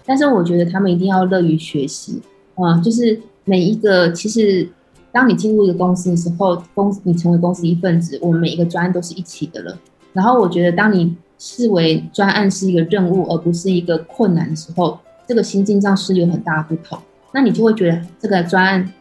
[0.06, 2.22] 但是我觉得他们一定要乐于学习，
[2.56, 4.68] 啊、嗯，就是每一个其实，
[5.12, 9.78] 当你进入一个公司的时候，公你成为公司一份子，我们每一个专案都是一起的了。
[10.14, 14.98] 然后我觉得，当你视为专案是一个任务，而不是一个困难的时候，
[15.28, 16.98] 这个心境上是有很大的不同。
[17.34, 18.94] 那你就会觉得这个专案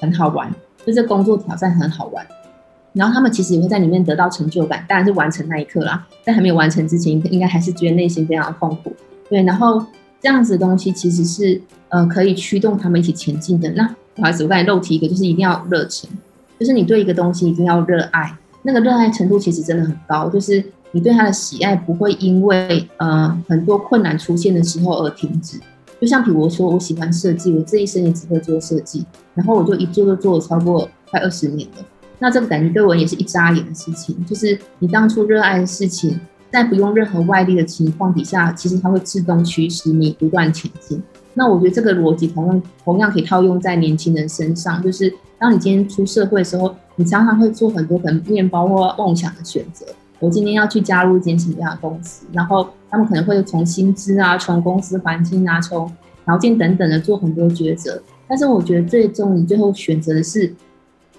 [0.00, 0.50] 很好玩，
[0.86, 2.26] 就这工作挑战很好玩。
[2.94, 6.06] 然后他们其实也会在里面得到成就感，当然是完成那一刻啦。
[6.24, 8.96] 在还没有完成之前，应该还是觉得内心非常痛苦。
[9.28, 9.84] 对，然后。
[10.20, 13.68] 这样子的东西其实是呃可以驱动他们一起前进的。
[13.72, 16.08] 那不好意思，我刚才漏提一个，就是一定要热情，
[16.58, 25.60] 就是你对一个东西一定要热爱，那个热爱程度其实真的很高，就是你对它的喜爱不会因为呃很多困难出现的时候而停止。
[26.00, 31.84] 就像比如说，我喜欢设计，我这一生也只会做设计，然后我就一做就做了超过快二十年了。
[32.18, 36.18] 那这个感觉对我也是一眨眼的事情，就是你当初热爱的事情。
[36.50, 41.02] 在不用任何外力的情况底下，其实它会自动驱使你不断前进。
[41.32, 49.84] 那我觉得这个逻辑同样同样可以套用在年轻人身上，就是当你今天出社会的时候，你常常会做很多可能面包或梦想的选择。
[50.20, 55.90] 我今天要去加入一间什么样的公司，然后他们可能会从薪资啊、从公司环境啊、从
[56.24, 58.00] 条件等等的做很多抉择。
[58.28, 60.54] 但是我觉得最终你最后选择的是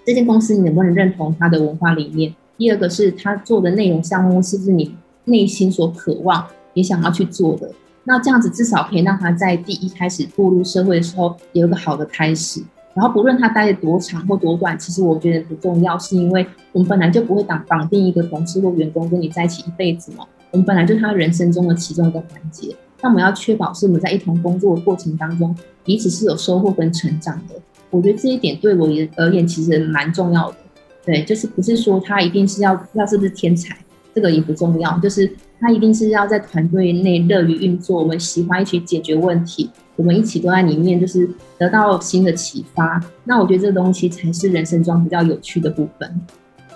[0.05, 2.33] 这间公司你能不能认同它的文化理念。
[2.57, 4.95] 第二个是他做的内容项目是不是你
[5.25, 7.71] 内心所渴望也想要去做的，
[8.03, 12.63] 那这样子至少可以让他在第一开始步入社会的时候有一个好的开始。
[12.93, 20.23] 然后不论他待的多长或多短，其实我觉得不重要，是因为我们本来就不会绑绑定一个同事或员工跟你在一起一辈子嘛。
[20.51, 22.73] 我们本来就是他人生中的其中一个环节。
[23.01, 25.53] 那我们要确保是我们在一同工作的过程当中，
[25.83, 27.55] 彼此是有收获跟成长的。
[27.89, 30.57] 我觉得这一点对我而言其实蛮重要的。
[31.05, 33.77] 对，就是不是说他一定是要要是不是天才。
[34.13, 35.29] 这个也不重要，就是
[35.59, 43.03] 他一定是要在团队内乐于运作，我们喜欢一起解决问题，我们一起都在里面，就是得到新的启发。
[43.25, 46.21] 那我觉得这个东西才是人生中比较有趣的部分。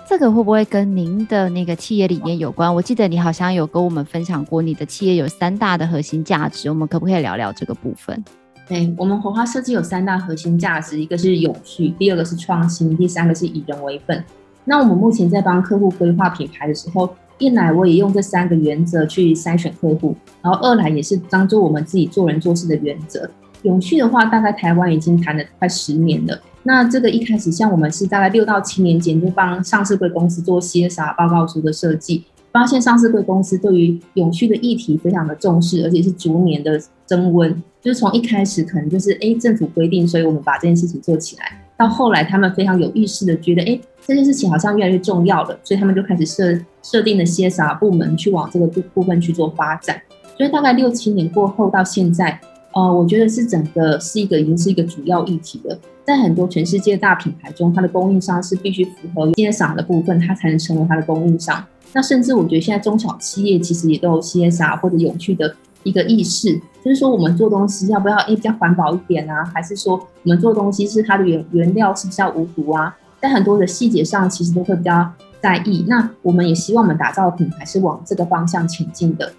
[0.06, 2.74] 这个会不会跟您的那个企业理念有关？
[2.74, 8.22] 我记得你好像有跟我们分享过，你的企业有三大的核心价值，我们可不可以聊聊这个部分？
[8.70, 14.24] 对，我们火花设计有三大核心价值，一个是永续，第二个是创新，第三个是以人为本。
[14.64, 23.28] 那我们目前在帮客户规划品牌的时候，一来我也用这三个原则去筛选客户，然后二来也是当做我们自己做人做事的原则。
[23.62, 26.40] 永续的话，大概台湾已经谈了快十年了。
[26.62, 37.62] 那这个一开始，像我们是大概六到七年前就帮上市柜公司做 CSR 报告书的设计，发现上市贵公司对于永续的议题非常的重视，而且是逐年的增温。
[37.80, 41.44] 就是从一开始可能就是哎政府规定，所以我们把这件事情做起来。
[41.78, 49.98] 到后来，他们非常有意识的觉得，哎，这件事情好像越来越重要了，所以他们就开始设设定了 CSR 部门去往这个部部分去做发展。
[50.36, 52.38] 所以大概六七年过后到现在，
[52.74, 55.78] 呃，我觉得是整个是一个已经是一个主要议题了。
[56.04, 61.64] 在很多全世界大品牌中，它的供应商是必须符合 CSR 的部分，它才能成为它的供应商。
[61.92, 65.54] 那甚至我觉得现在中小企业其实也都有 CSR 或者永续的。
[65.82, 69.42] 一个意识，就是说我们做东西要不要诶比较环保一点啊？
[69.46, 72.94] 还是说我们做东西是它的原原料是比较无毒啊？
[73.18, 75.10] 在很多的细节上，其实都会比较
[75.40, 75.86] 在意。
[75.88, 79.32] 那我们也希望我们打造的品牌是往这个方向前进的。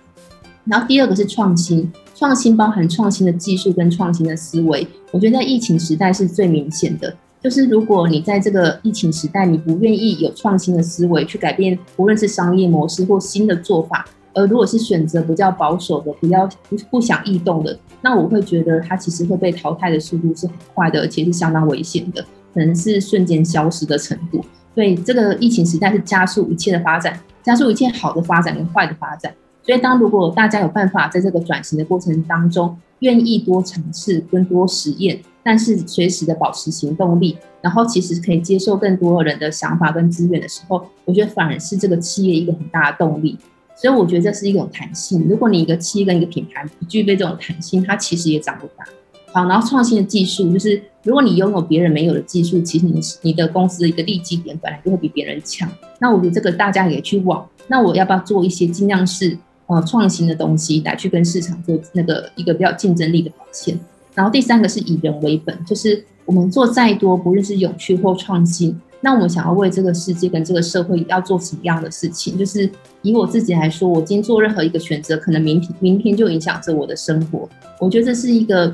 [0.66, 4.88] 然后第二个是创新，创新包含创新的技术跟创新的思维。
[5.12, 14.06] 我觉得在疫情时代是最明显的，就是如果你在这个疫情时代，你不愿意有创新的思维去改变，无论是商业模式或新的做法。
[14.34, 22.22] 而如果是选择比较保守的，比较不不想异动的，那我会觉得它其实会被淘汰的速度是很快的，而且是相当危险的，
[22.54, 24.39] 可能是瞬间消失的程度。
[24.74, 29.34] 所以这个疫情时代是加速一切的发展，加速一切好的发展跟坏的发展。
[29.64, 43.38] 所以，当如果大家有办法在这个转型的过程当中，愿意多尝试跟多实验，但是随时的保持行动力，然后其实可以接受更多人的想法跟资源的时候，我觉得反而是这个企业一个很大的动力。
[43.76, 45.26] 所以，我觉得这是一种弹性。
[45.28, 48.86] 如果你一个企业跟一个品牌不具备这种弹性，它其实也长不大。
[49.34, 55.68] 好，然后创新的技术就是，如果你拥有别人没有的技术，其实你你的公司的一个利基点本来就会比别人强。
[56.00, 57.48] 那我觉得这个大家也去往。
[57.68, 59.38] 那我要不要做一些尽量是？
[59.68, 63.80] 呃，创新的东西来去跟市场做那个一个比较竞争力的表现。
[64.14, 72.38] 然后第三个是以人为本，就是我们做再多，不论是永续或创新，那我们想要为这个世界跟这个社会要做什么样的事情？
[72.38, 72.70] 就是
[73.01, 77.47] 以我自己来说，我今天做任何一个选择，可能明天明天就影响着我的生活。
[77.80, 78.72] 我觉得这是一个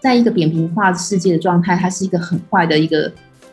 [0.00, 3.12] 在一个扁平化世界的状态，它是一个很坏的一个。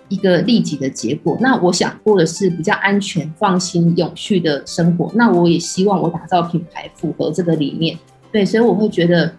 [0.10, 1.36] 一个利己的结果。
[1.40, 5.12] 那我想过的是比较安全、放心、永续的生活。
[5.16, 7.98] 那我也希望我打造品牌符合这个理念。
[8.32, 9.34] 对，所以我会觉得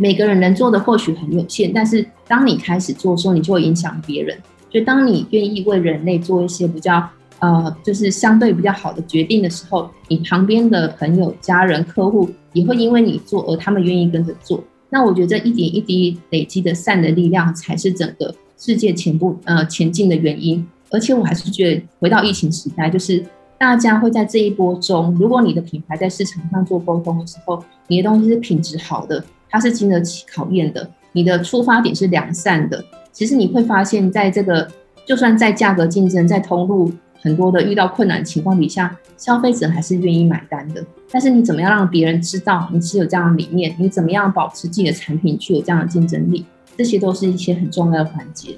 [0.00, 4.34] 每个人能做的或许很有限，但是当你开始做的时候，你就会影响别人。
[4.72, 7.06] 所以当你愿意为人类做一些比较
[7.40, 14.64] 呃，就是相对比较好的决定的时候，你旁边的朋友、家人、客户也会因为你做而他们愿意跟着做。
[14.88, 18.34] 那我觉得一点一滴累积的善的力量，才是整个。
[18.56, 23.24] 世界前部呃前进的原因，而且我还是觉得回到疫情时代，就是
[23.56, 32.82] 大家会在这一波中，如果你的品牌在市场上做沟通的时候，你的东西是品质好的，它是经得起考验的，你的出发点是良善的，
[33.12, 34.66] 其实你会发现在这个
[35.04, 40.84] 就算在价格竞争、在通路很多的遇到困难情况底下，消费者还是愿意买单的。
[41.10, 43.74] 但是你怎么样让别人知道你是有这样的理念？
[43.78, 46.44] 你怎么样保持自己的产品具有这样的竞争力？
[46.76, 48.56] 这些都是一些很重要的环节。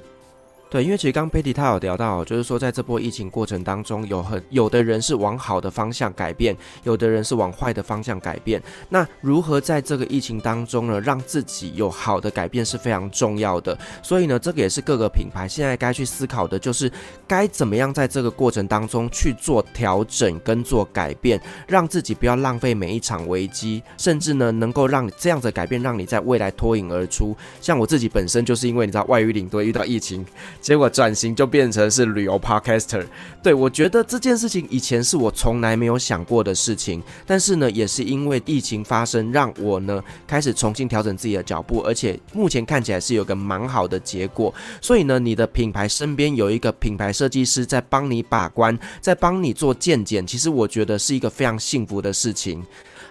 [0.73, 8.59] 对，因为其实刚刚 Patty 他有聊到，就是说在这波疫情过程当中，有很有的人是往好的方向改变，有的人是往坏的方向改变。
[8.89, 13.79] 那如何在这个疫情当中呢，让自己有好的改变是非常重要的。
[14.03, 16.91] 所以呢，这个也是各个品牌现在该去思考的，就是
[17.29, 27.37] 该怎么样在这个过程当中去做调整跟做改变，让自己不要浪费每一场危机，甚至呢，能够让这样子的改变让你在未来脱颖而出。
[27.61, 30.25] 像我自己本身就是因为你知道外遇领队遇到疫情。
[30.63, 33.05] 结果转型就变成是旅游 podcaster，
[33.43, 44.55] 对，我觉得这件事情以前是我从来没有想过的事情，但是呢，也是因为疫情发生，让我呢开始重新调整自己的脚步，而且目前看起来是有个蛮好的结果。
[44.81, 52.65] 所以呢，你的品牌身边有一个品牌设计师在帮你把关，在帮你做健检，其实我觉得是一个非常幸福的事情。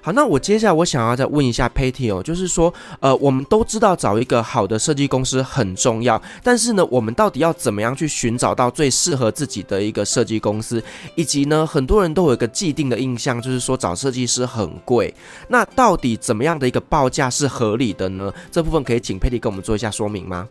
[0.04, 10.84] 好，那我接下来我想要再问一下 Patty 哦，就是说，呃，我们都知道找一个好的设计公司很重要，但是呢，我们到底要怎么样去寻找到最适合自己的一个设计公司？
[11.14, 15.14] 以及呢，很多人都有一个既定的印象，就是说找设计师很贵。
[15.50, 18.34] 那到底怎么样的一个报价是合理的呢？
[18.52, 20.48] 这部分可以请 Patty 跟我们做一下说明吗？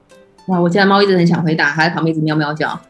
[0.46, 2.80] 哇，我家猫一直很想回答，还在旁边一直喵喵叫。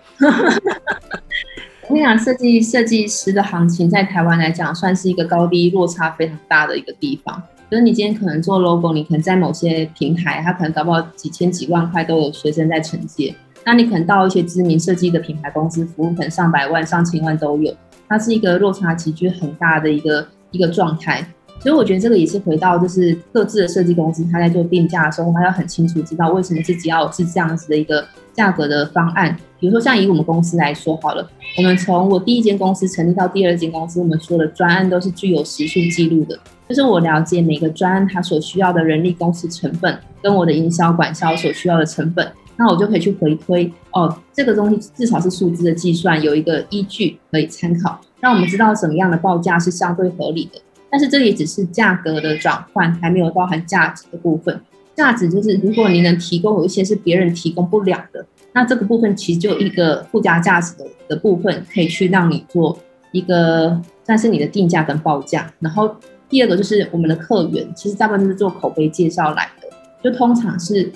[1.90, 7.42] 我跟你讲，设计设计师的行情在台湾来讲，算是一个高低落差非常大的一个地方。
[7.68, 13.34] 就是你今天可能做 logo，你可能在某些平台，它可能搞不好几千几万块都有学生在承接。
[13.66, 17.74] 那你可能到一些知名设计的品牌公司服务，可能上百万、上千万都有。
[18.08, 21.26] 它是一个落差极具很大的一个一个状态。
[21.58, 29.36] 所以我觉得这个也是回到，就是各自的设计公司，他在做定价的时候，他要很清楚知道为什么自己要是这样子的一个价格的方案。
[29.60, 36.38] 比如说，像以我们公司来说好了，我们从我第一间公司成立到第二间公司，我们说的专案都是具有时数记录的，
[36.68, 50.58] 就是我了解每个专案它所需要的人力、公司成本，跟我的营销管销所需要的成本，那我就可以去回推哦，这个东西至少是数字的计算，有一个依据可以参考，让我们知道什么样的报价是相对合理的。
[50.90, 54.58] 但是这里只是价格的转换，还没有包含价值的部分。
[54.96, 58.26] 价值就是如果你能提供有一些是别人提供不了的。
[58.52, 62.76] 那这个部分其实就一个附加价值的的部分，可以去让你做
[63.12, 65.52] 一个算是你的定价跟报价。
[65.60, 65.94] 然后
[66.28, 69.68] 第二个就是我们的客源，其实大部分都是做口碑介绍来的。
[70.02, 70.90] 就通常是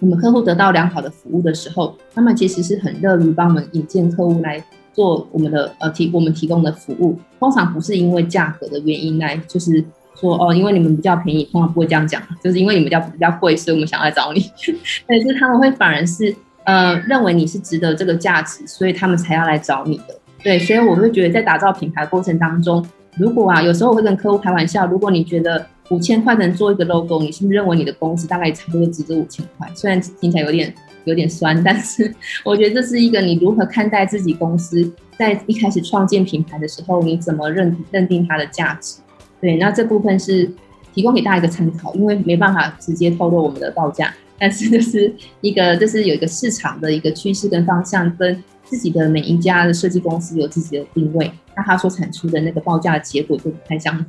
[0.00, 7.18] 我们客户得到良好的服务的时候，他们其实是很乐于帮我们引荐客户来做我们的呃提我们提供的服务。
[7.38, 9.84] 通常不是因为价格的原因来，就是
[10.14, 14.50] 说哦，因为你们比较便宜，通常不会这样讲，就是因为你们比较比较贵，所以我们想来找你。
[15.06, 16.34] 但是他们会反而是。
[16.66, 20.20] 呃，认为你是值得这个价值，所以他们才要来找你的。
[20.42, 22.84] 对，所以我会觉得在打造品牌过程当中，
[23.16, 29.70] 如果啊，有时候我会跟客户开玩笑，如果你觉得五千块能做一个 logo，你是不是认为你的公司大概差不多值这五千块？
[29.74, 32.12] 虽然听起来有点有点酸，但是
[32.44, 38.98] 我觉得这是一个你如何看待自己公司在一开始创建品牌的时候，你怎么认认定它的价值？
[39.40, 40.50] 对，那这部分是
[40.92, 54.06] 提供给大家一个参考，因为没办法直接透露我们的报价，但是就是一个就是有一个市场的一个趋势跟方向，跟自己的每一家的设计公司有自己的定位，那它所产出的那个报价的结果就不太相同。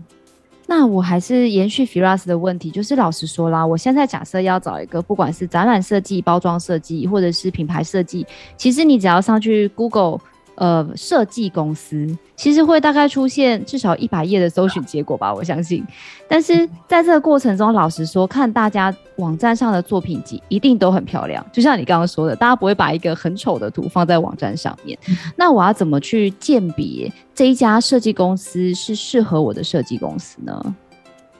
[0.65, 8.25] 那我还是延续 Firas 的问题，就是老实说啦，我现在假设要找一个，不管是展览设计、包装设计，或者是品牌设计，
[8.57, 10.19] 其实你只要上去 Google。
[10.57, 15.85] 呃，设计公司其实会大概出现至少一百页的搜寻结果吧，我相信。
[16.27, 24.97] 但是在这个过程中，老实说，看大家网站上的作品集一定都很漂亮，就像你刚刚说的，大家不会把一个很丑的图放在网站上面。
[25.37, 30.75] 那我要怎么去鉴别这一家设计公司是适合我的设计公司呢？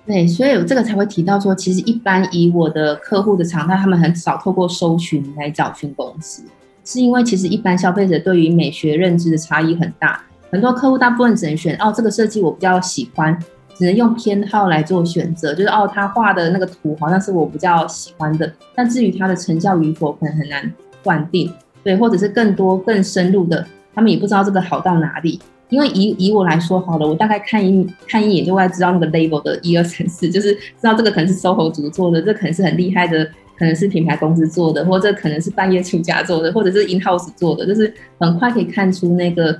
[0.05, 6.43] 对，所以我这个才会提到说，其实一般以我的客户的常态，他们很少透过搜寻来找寻公司。
[6.88, 13.38] 是因为其实一般消费者对于美学认知的差异很大，很多客户大部分只能选哦，这个设计我比较喜欢，
[13.76, 20.74] 只能用偏好来做选择，就是哦，他画的那个图好像是我比较喜欢的，但至于它的成效与否，可能很难
[21.04, 21.52] 断定。
[21.84, 25.42] 对，或者是更多更深入的，他们也不知道这个好到哪里。
[25.68, 33.30] 因为以以我来说好了，我大概看一看一眼就会知道那个 label 的一二三四，就是知道这个可能是 SOHO 族做的，这可能是很厉害的。
[33.58, 39.58] 可能是品牌公司做的，或者可能是半夜出家做的，或者是 in house 做的，就是很快可以看出那个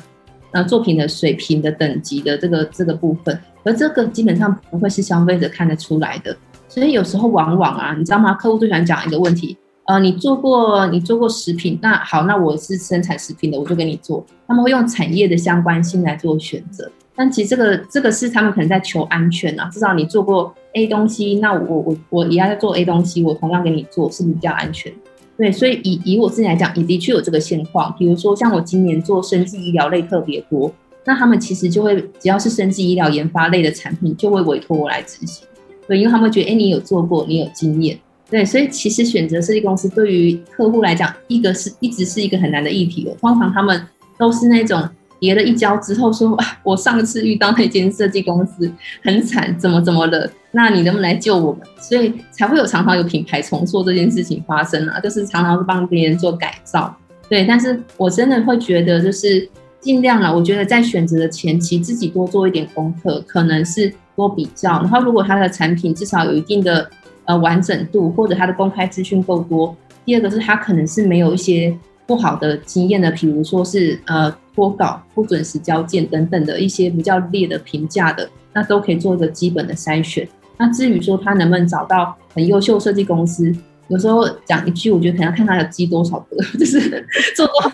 [0.52, 6.36] 呃作品的水平的等级的这个这个部分，而这个基本上不会是消费者看得出来的。
[6.70, 8.34] 所以有时候往往啊，你知道吗？
[8.34, 14.24] 客户最喜欢讲一个问题，呃，你做过你做过食品，那好，那我是生产食品的，我就给你做。
[14.48, 16.92] 他们会用产业的相关性来做选择。
[17.20, 24.94] 但其实这个这个是他们可能在求安全啊，至少你做过 A 东西，那我我我也要做 A 东西，我同样给你做，是不是比较安全？
[25.36, 27.92] 对，所以以以我自己来讲，也的确有这个现况。
[27.98, 30.72] 比如说像我今年做生技医疗类特别多，
[31.06, 35.48] 那他们其实就会只要是生技医疗研发类的产品，就会委托我来执行。
[35.88, 37.98] 对，因为他们觉得，哎，你有做过，你有经验。
[38.30, 43.18] 对，所以其实选择设计公司对于客户来讲，一个是一直是一个很难的议题哦。
[43.20, 43.82] 通常他们
[44.20, 44.88] 都是那种。
[45.20, 48.72] 跌了一跤之后说，我上次遇到那间设计公司
[49.04, 50.30] 很惨，怎么怎么了？
[50.52, 51.62] 那你能不能来救我们？
[51.80, 56.96] 所以才会有常常有品牌重塑这件事情发生啊，就是常常是帮别人做改造。
[57.30, 59.48] 对，但是我真的会觉得，就是
[59.80, 60.34] 尽量了。
[60.34, 64.72] 我觉得在选择的前期，自己多做一点功课，可能是多比较。
[64.82, 66.90] 然后，如果他的产品至少有一定的
[67.26, 69.76] 呃完整度，或者他的公开资讯够多。
[70.06, 74.34] 第二个是他可能是没有一些不好的经验的，比如说是呃。
[74.58, 80.28] 脱稿、不准时交件等等的一些比较劣的评价的，那都可以做一个基本的筛选。
[80.58, 83.56] 那至于说他能不能找到很优秀设计公司，
[83.88, 87.06] 有时候讲一句，我觉得可能要看他有积多少个， 就是
[87.36, 87.72] 做多少。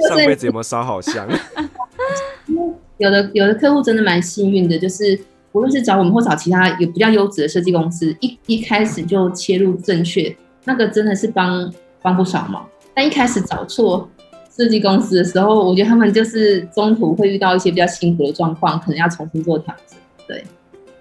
[0.08, 1.28] 上辈子有没有烧好香？
[2.96, 5.18] 有的有的客户真的蛮幸运的，就是
[5.52, 10.34] 无论是找我们或找其他有比较优质的设计公司，一一开始就切入正确，
[10.64, 11.70] 那个真的是帮
[12.06, 12.64] 帮不少忙。
[12.94, 14.08] 但一开始找错。
[14.56, 19.98] 设计公司的时候，我觉得他们就是中途会遇到一些比较辛苦的状况，可能要重新做调整。
[20.26, 20.42] 对，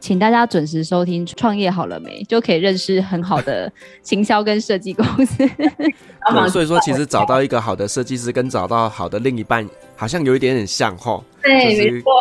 [0.02, 3.72] 请大家准时收听《创业好了没》，就可以认识很好的
[4.04, 5.38] 行销跟设计公司。
[5.58, 11.24] 对，所以说其实找到一个好的设计师跟找到好的另一半，好像有一点点像齁。
[11.42, 12.12] 对，就是、没错。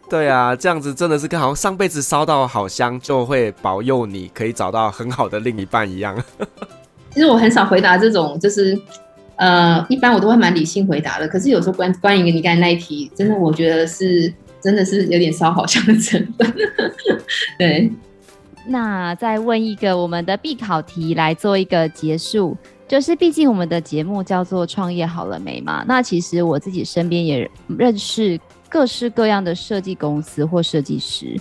[0.10, 6.22] 对啊，这样子真的是跟好像上辈子烧到好香，就会保佑你可以找到很好的另一半一样。
[7.16, 8.78] 其实我很少回答这种，就是。
[9.38, 16.54] 呃，一般我都会蛮理性回答的，可是有时候关关于你刚才那一题，真的我觉得是真的是有点烧好香的成分。
[17.58, 17.92] 对，
[18.66, 22.56] 那再问一个我们的必考题来做一个结束，
[22.88, 25.84] 就是毕竟我们的节目叫做创业好了没嘛？
[25.86, 28.40] 那其实我自己身边也认识。
[28.68, 31.38] 各式各样的设计公司或设计师，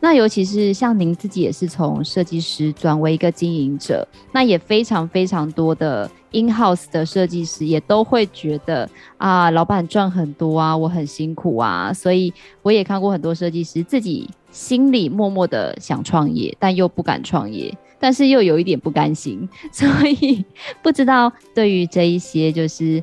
[0.00, 20.44] 那尤其是像您自己也是从设计师转为一个经营者，那也非常非常多的 in house 的设计师也都会觉得啊，老板赚很多啊，我很辛苦啊，所以我也看过很多设计师自己心里默默的想创业，但又不敢创业，但是又有一点不甘心， 所以
[20.82, 23.02] 不知道对于这一些就是。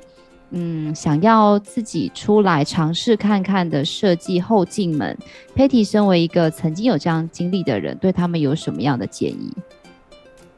[0.58, 5.18] 嗯，想要自己出来尝试看看的设计后进们
[5.54, 9.52] ，Patty 身为一个曾经有这样经历的人，对他们有什么样的建议？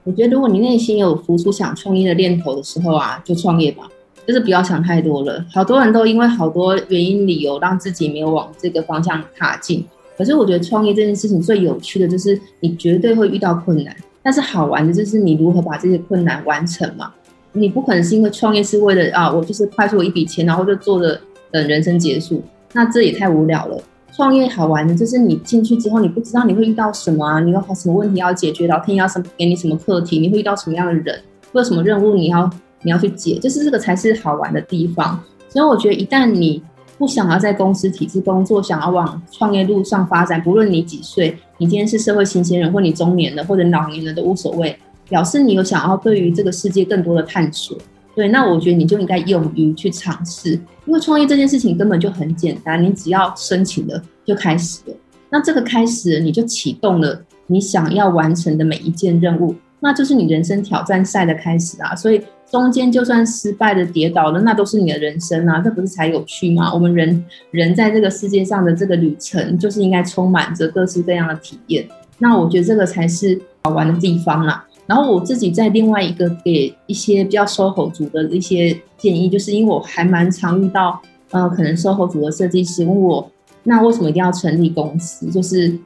[0.04, 3.90] 我觉得，如果你内心有浮出想创业的念头的时候啊，就创业吧，
[4.28, 5.44] 就是不要想太多了。
[5.52, 9.84] 好多人都因为好多原因理由，让自己没有往这个方向踏进。
[10.16, 17.12] 可是我觉得创业这件事情最有趣的就是你绝对会遇到困难，但是好玩的就是你如何把这些困难完成嘛。
[17.54, 21.20] 你不可能是因为创业是为了啊，我就是快速一笔钱，然后就做着
[21.52, 22.42] 等人生结束，
[22.74, 23.80] 那这也太无聊了。
[24.14, 31.20] 创业好玩的，就是你进去之后，你不知道你会遇到什么啊，你有什么问题要解决，老天要什么给你什么课题，你会遇到什么样的人，
[31.54, 32.50] 或者什么任务你要
[32.82, 35.20] 你要去解，就是这个才是好玩的地方。
[35.50, 36.64] 所以我觉得，一旦你
[36.98, 44.76] 不想要在公司体制工作，想要往创业路上发展，不论你几岁，你今天是社会新鲜人，或你中年的，或者老年人都无所谓，
[45.10, 47.78] 表示你有想要对于这个世界更多的探索。
[48.16, 50.54] 对，那我觉得你就应该勇于去尝试，
[50.86, 54.96] 因为创业这件事情根本就很简单，你只要申请了就开始了。
[55.30, 61.96] 那这个开始，你就启动了你想要完成的每一件任务，那就是你人生挑战赛的开始啊。
[61.96, 66.74] 所以中间就算失败的跌倒了，那都是你的人生啊，这不是才有趣吗？
[66.74, 71.88] 我们人人在这个世界上的这个旅程，就是应该充满着各式各样的体验。
[72.18, 74.66] 那我觉得这个才是好玩的地方啦。
[74.88, 81.00] 然后我自己在另外一个给一些比较 SOHO 组的一些建议，就是因为我还蛮常遇到，
[81.32, 83.30] 呃，可能 SOHO 组的设计师问我，
[83.64, 85.30] 那为什么一定要成立公司？
[85.30, 85.78] 就是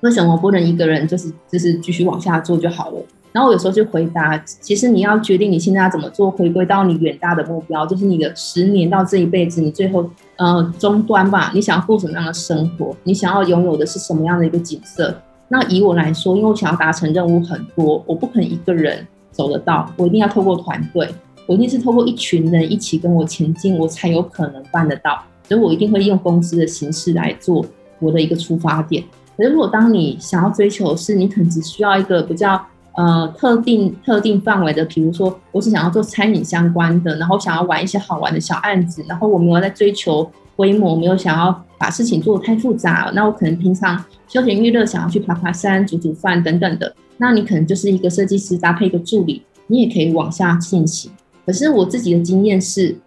[0.00, 2.98] 为什么不能一个人就是就是继续往下做就好了？
[3.30, 12.96] 然后我有时候就回答，其实你要决定你现在要怎么做，回归到你远大的目标，就是你的十年到这一辈子，你最后呃终端吧，你想要过什么样的生活？
[13.04, 15.14] 你想要拥有的是什么样的一个景色？
[15.48, 21.08] 那以我来说，因为我想要达成任务很多，我不可能一个人走得到，我一定要透过团队，
[21.46, 25.22] 我一定是透过一群人一起跟我前进，我才有可能办得到。
[25.44, 27.64] 所以我一定会用公司的形式来做
[28.00, 29.02] 我的一个出发点。
[29.36, 32.60] 可是如果当你想要追求是，你可能只需要一个比较
[32.96, 44.04] 呃特定特定范围的，比如说我是想要做餐饮相关的，然后想要玩一些好玩的小案子，然后我没有在追求规模，没有想要把事情做得太复杂，那我可能平常。
[44.26, 51.12] 休闲娱乐，想要去爬爬山、煮煮饭等等的，那你可能就是一个设计师搭配一个助理，你也可以往下进行。
[51.46, 52.98] 可是我自己的经验是，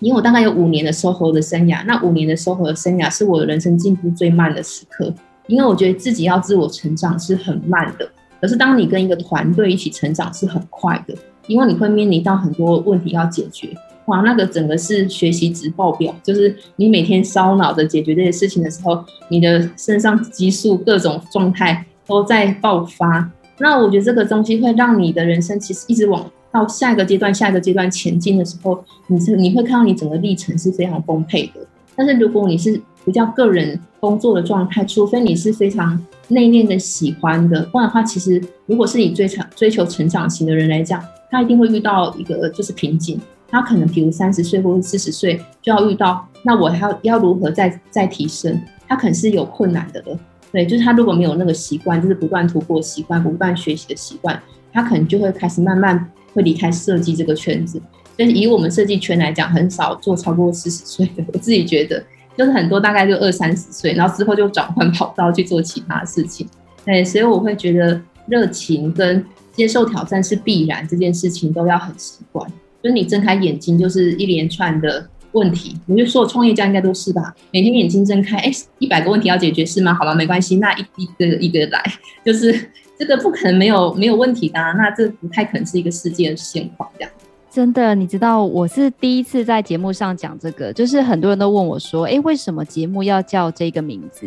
[0.00, 5.12] 因为我大概有五年的 SOHO 的生涯，那五年的 SOHO 的生涯是我的人生进步最慢的时刻，
[5.46, 8.06] 因为我觉得自己要自我成长是很慢的。
[8.38, 11.14] 可是当你跟一个团队一起成长是很快的，
[11.48, 13.74] 因为你会面临到很多问题要解决。
[14.12, 23.32] 哇，那个整个是学习值爆表，就是你每天烧脑的解决这些事情的时候，你的身上激素各种状态都在爆发。
[23.56, 31.66] 那我觉得这个东西会让你的人生其实一直往到下一个阶段、下一个阶段前进的时候，你是你会看到你整个历程是非常丰沛的。
[31.96, 35.98] 但是如果你是比较个人工作的状态，除非你是非常
[36.28, 43.18] 内敛的喜欢的，不然的话，其实如果是你追长追求成长型的人来讲，他一定会遇到一个就是瓶颈。
[43.52, 48.60] 他可能比如三十岁或者四十岁就要遇到，那我还要要如何再再提升？
[48.88, 50.18] 他可能是有困难的了，
[50.50, 54.40] 对，就是他如果没有那个习惯，就是不断突破习惯、不断学习的习惯，
[54.72, 57.80] 他可能就会开始慢慢会离开设计这个圈子。
[58.16, 61.24] 所以以我们设计圈来讲，很少做超过四十岁的。
[61.32, 62.02] 我自己觉得，
[62.36, 66.48] 就是很多大概就二三十岁，然后之后就转换跑道去做其他事情。
[66.84, 72.46] 对，所以我会觉得热情跟接受挑战是必然，这件事情都要很习惯。
[72.82, 75.76] 就是你睁开眼睛，就是一连串的问题。
[75.86, 77.34] 我就说，创业家应该都是吧？
[77.52, 79.94] 每天眼睛睁开，哎，一百个问题要解决是吗？
[79.94, 81.82] 好了，没关系，那一一个一个来，
[82.24, 87.10] 就是这个不可能没有没有问题的，那这不太可能是一个世界的现况这样。
[87.52, 94.26] 真的，你知道我是第一次在节目上讲这个，就是很多人都问我说：“诶，为什么节目要叫这个名字？”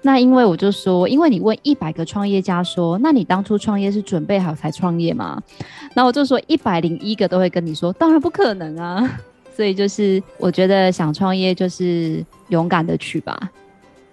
[0.00, 5.38] 那因为我就说，因为你问一百个创业家说：“那你当初创业是准备好才创业吗？”
[5.94, 9.20] 那我就说一百零一个都会跟你说：“当然不可能啊！”
[9.54, 13.50] 所以就是我觉得想创业就是勇敢的去吧。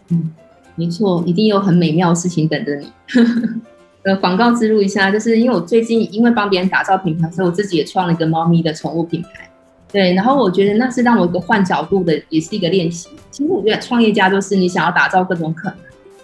[0.10, 0.32] 嗯，
[0.76, 2.92] 没错，一定有很美妙的事情等着你。
[4.04, 9.50] 呃，广告植入一下，就是因为我最近因为帮别人打造品牌，所以我自己也创了一个猫咪的宠物品牌。
[9.92, 13.10] 对，然后我觉得那是让我一个换角度的，也是一个练习。
[13.32, 15.78] 其实我觉得创业家就是你想要打造各种可能。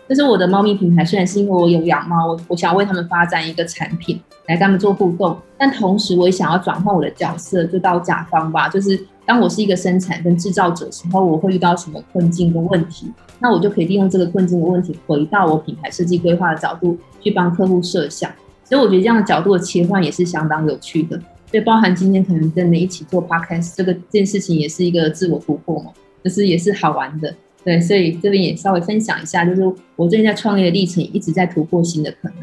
[0.07, 8.69] 就是我的猫咪品牌，虽然是因为我有养猫，我我想要为他们发展一个产品来跟他们做互动，但同时我也想要转换我的角色，就到甲方吧。
[8.69, 18.31] 就是当我是一个生产跟制造者时候，我会遇到什么困境跟问题，那我就可以利用这个困境的问题，回到我品牌设计规划的角度去帮客户设想。
[18.63, 21.19] 所以我觉得这样的角度的切换也是相当有趣的。
[21.51, 25.91] 所以包含今天可能跟你一起做 podcast 这个这件事情，也是一个自我突破嘛，
[26.23, 27.33] 就是也是好玩的。
[27.63, 29.61] 对，所以这边也稍微分享一下，就是
[29.95, 32.37] 我最近在创业的历程，一直在突破新的可能。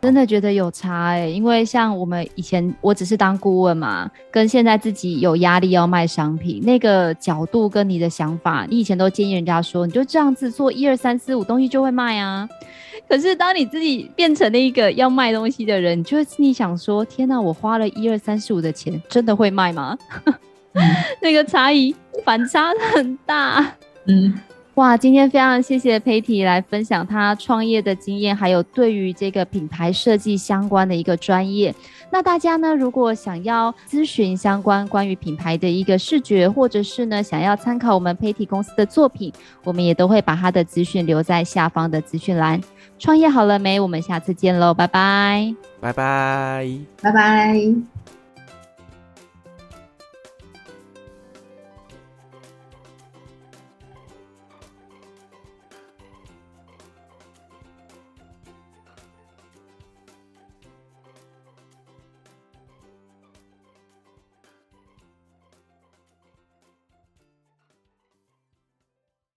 [0.00, 12.48] 真的觉得有差哎、欸，因为像我们以前，我只是当顾问嘛，跟现在自己有压力要卖商品，那个角度跟你的想法，你以前都建议人家说，你就这样子做一二三四五东西就会卖啊。
[13.06, 19.98] 可是当你自己变成了一个要卖东西的人，你就会心里想说，天哪，我花了一二三四五的钱，真的会卖吗？
[20.72, 20.82] 嗯、
[21.20, 21.94] 那个差异
[22.24, 23.74] 反差很大。
[24.06, 24.32] 嗯。
[24.74, 31.74] 哇，今天非常谢谢裴婷来分享她创业的经验，还有对于这个品牌设计相关的一个专业。
[32.12, 39.32] 那大家呢，如果想要咨询相关关于品牌的一个视觉，或者是呢想要参考我们裴婷公司的作品，
[39.64, 42.60] 我们也都会把他的资讯留在下方的资讯栏。
[42.98, 43.78] 创业好了没？
[43.78, 46.66] 我们下次见喽，拜拜，拜拜，
[47.02, 48.19] 拜拜。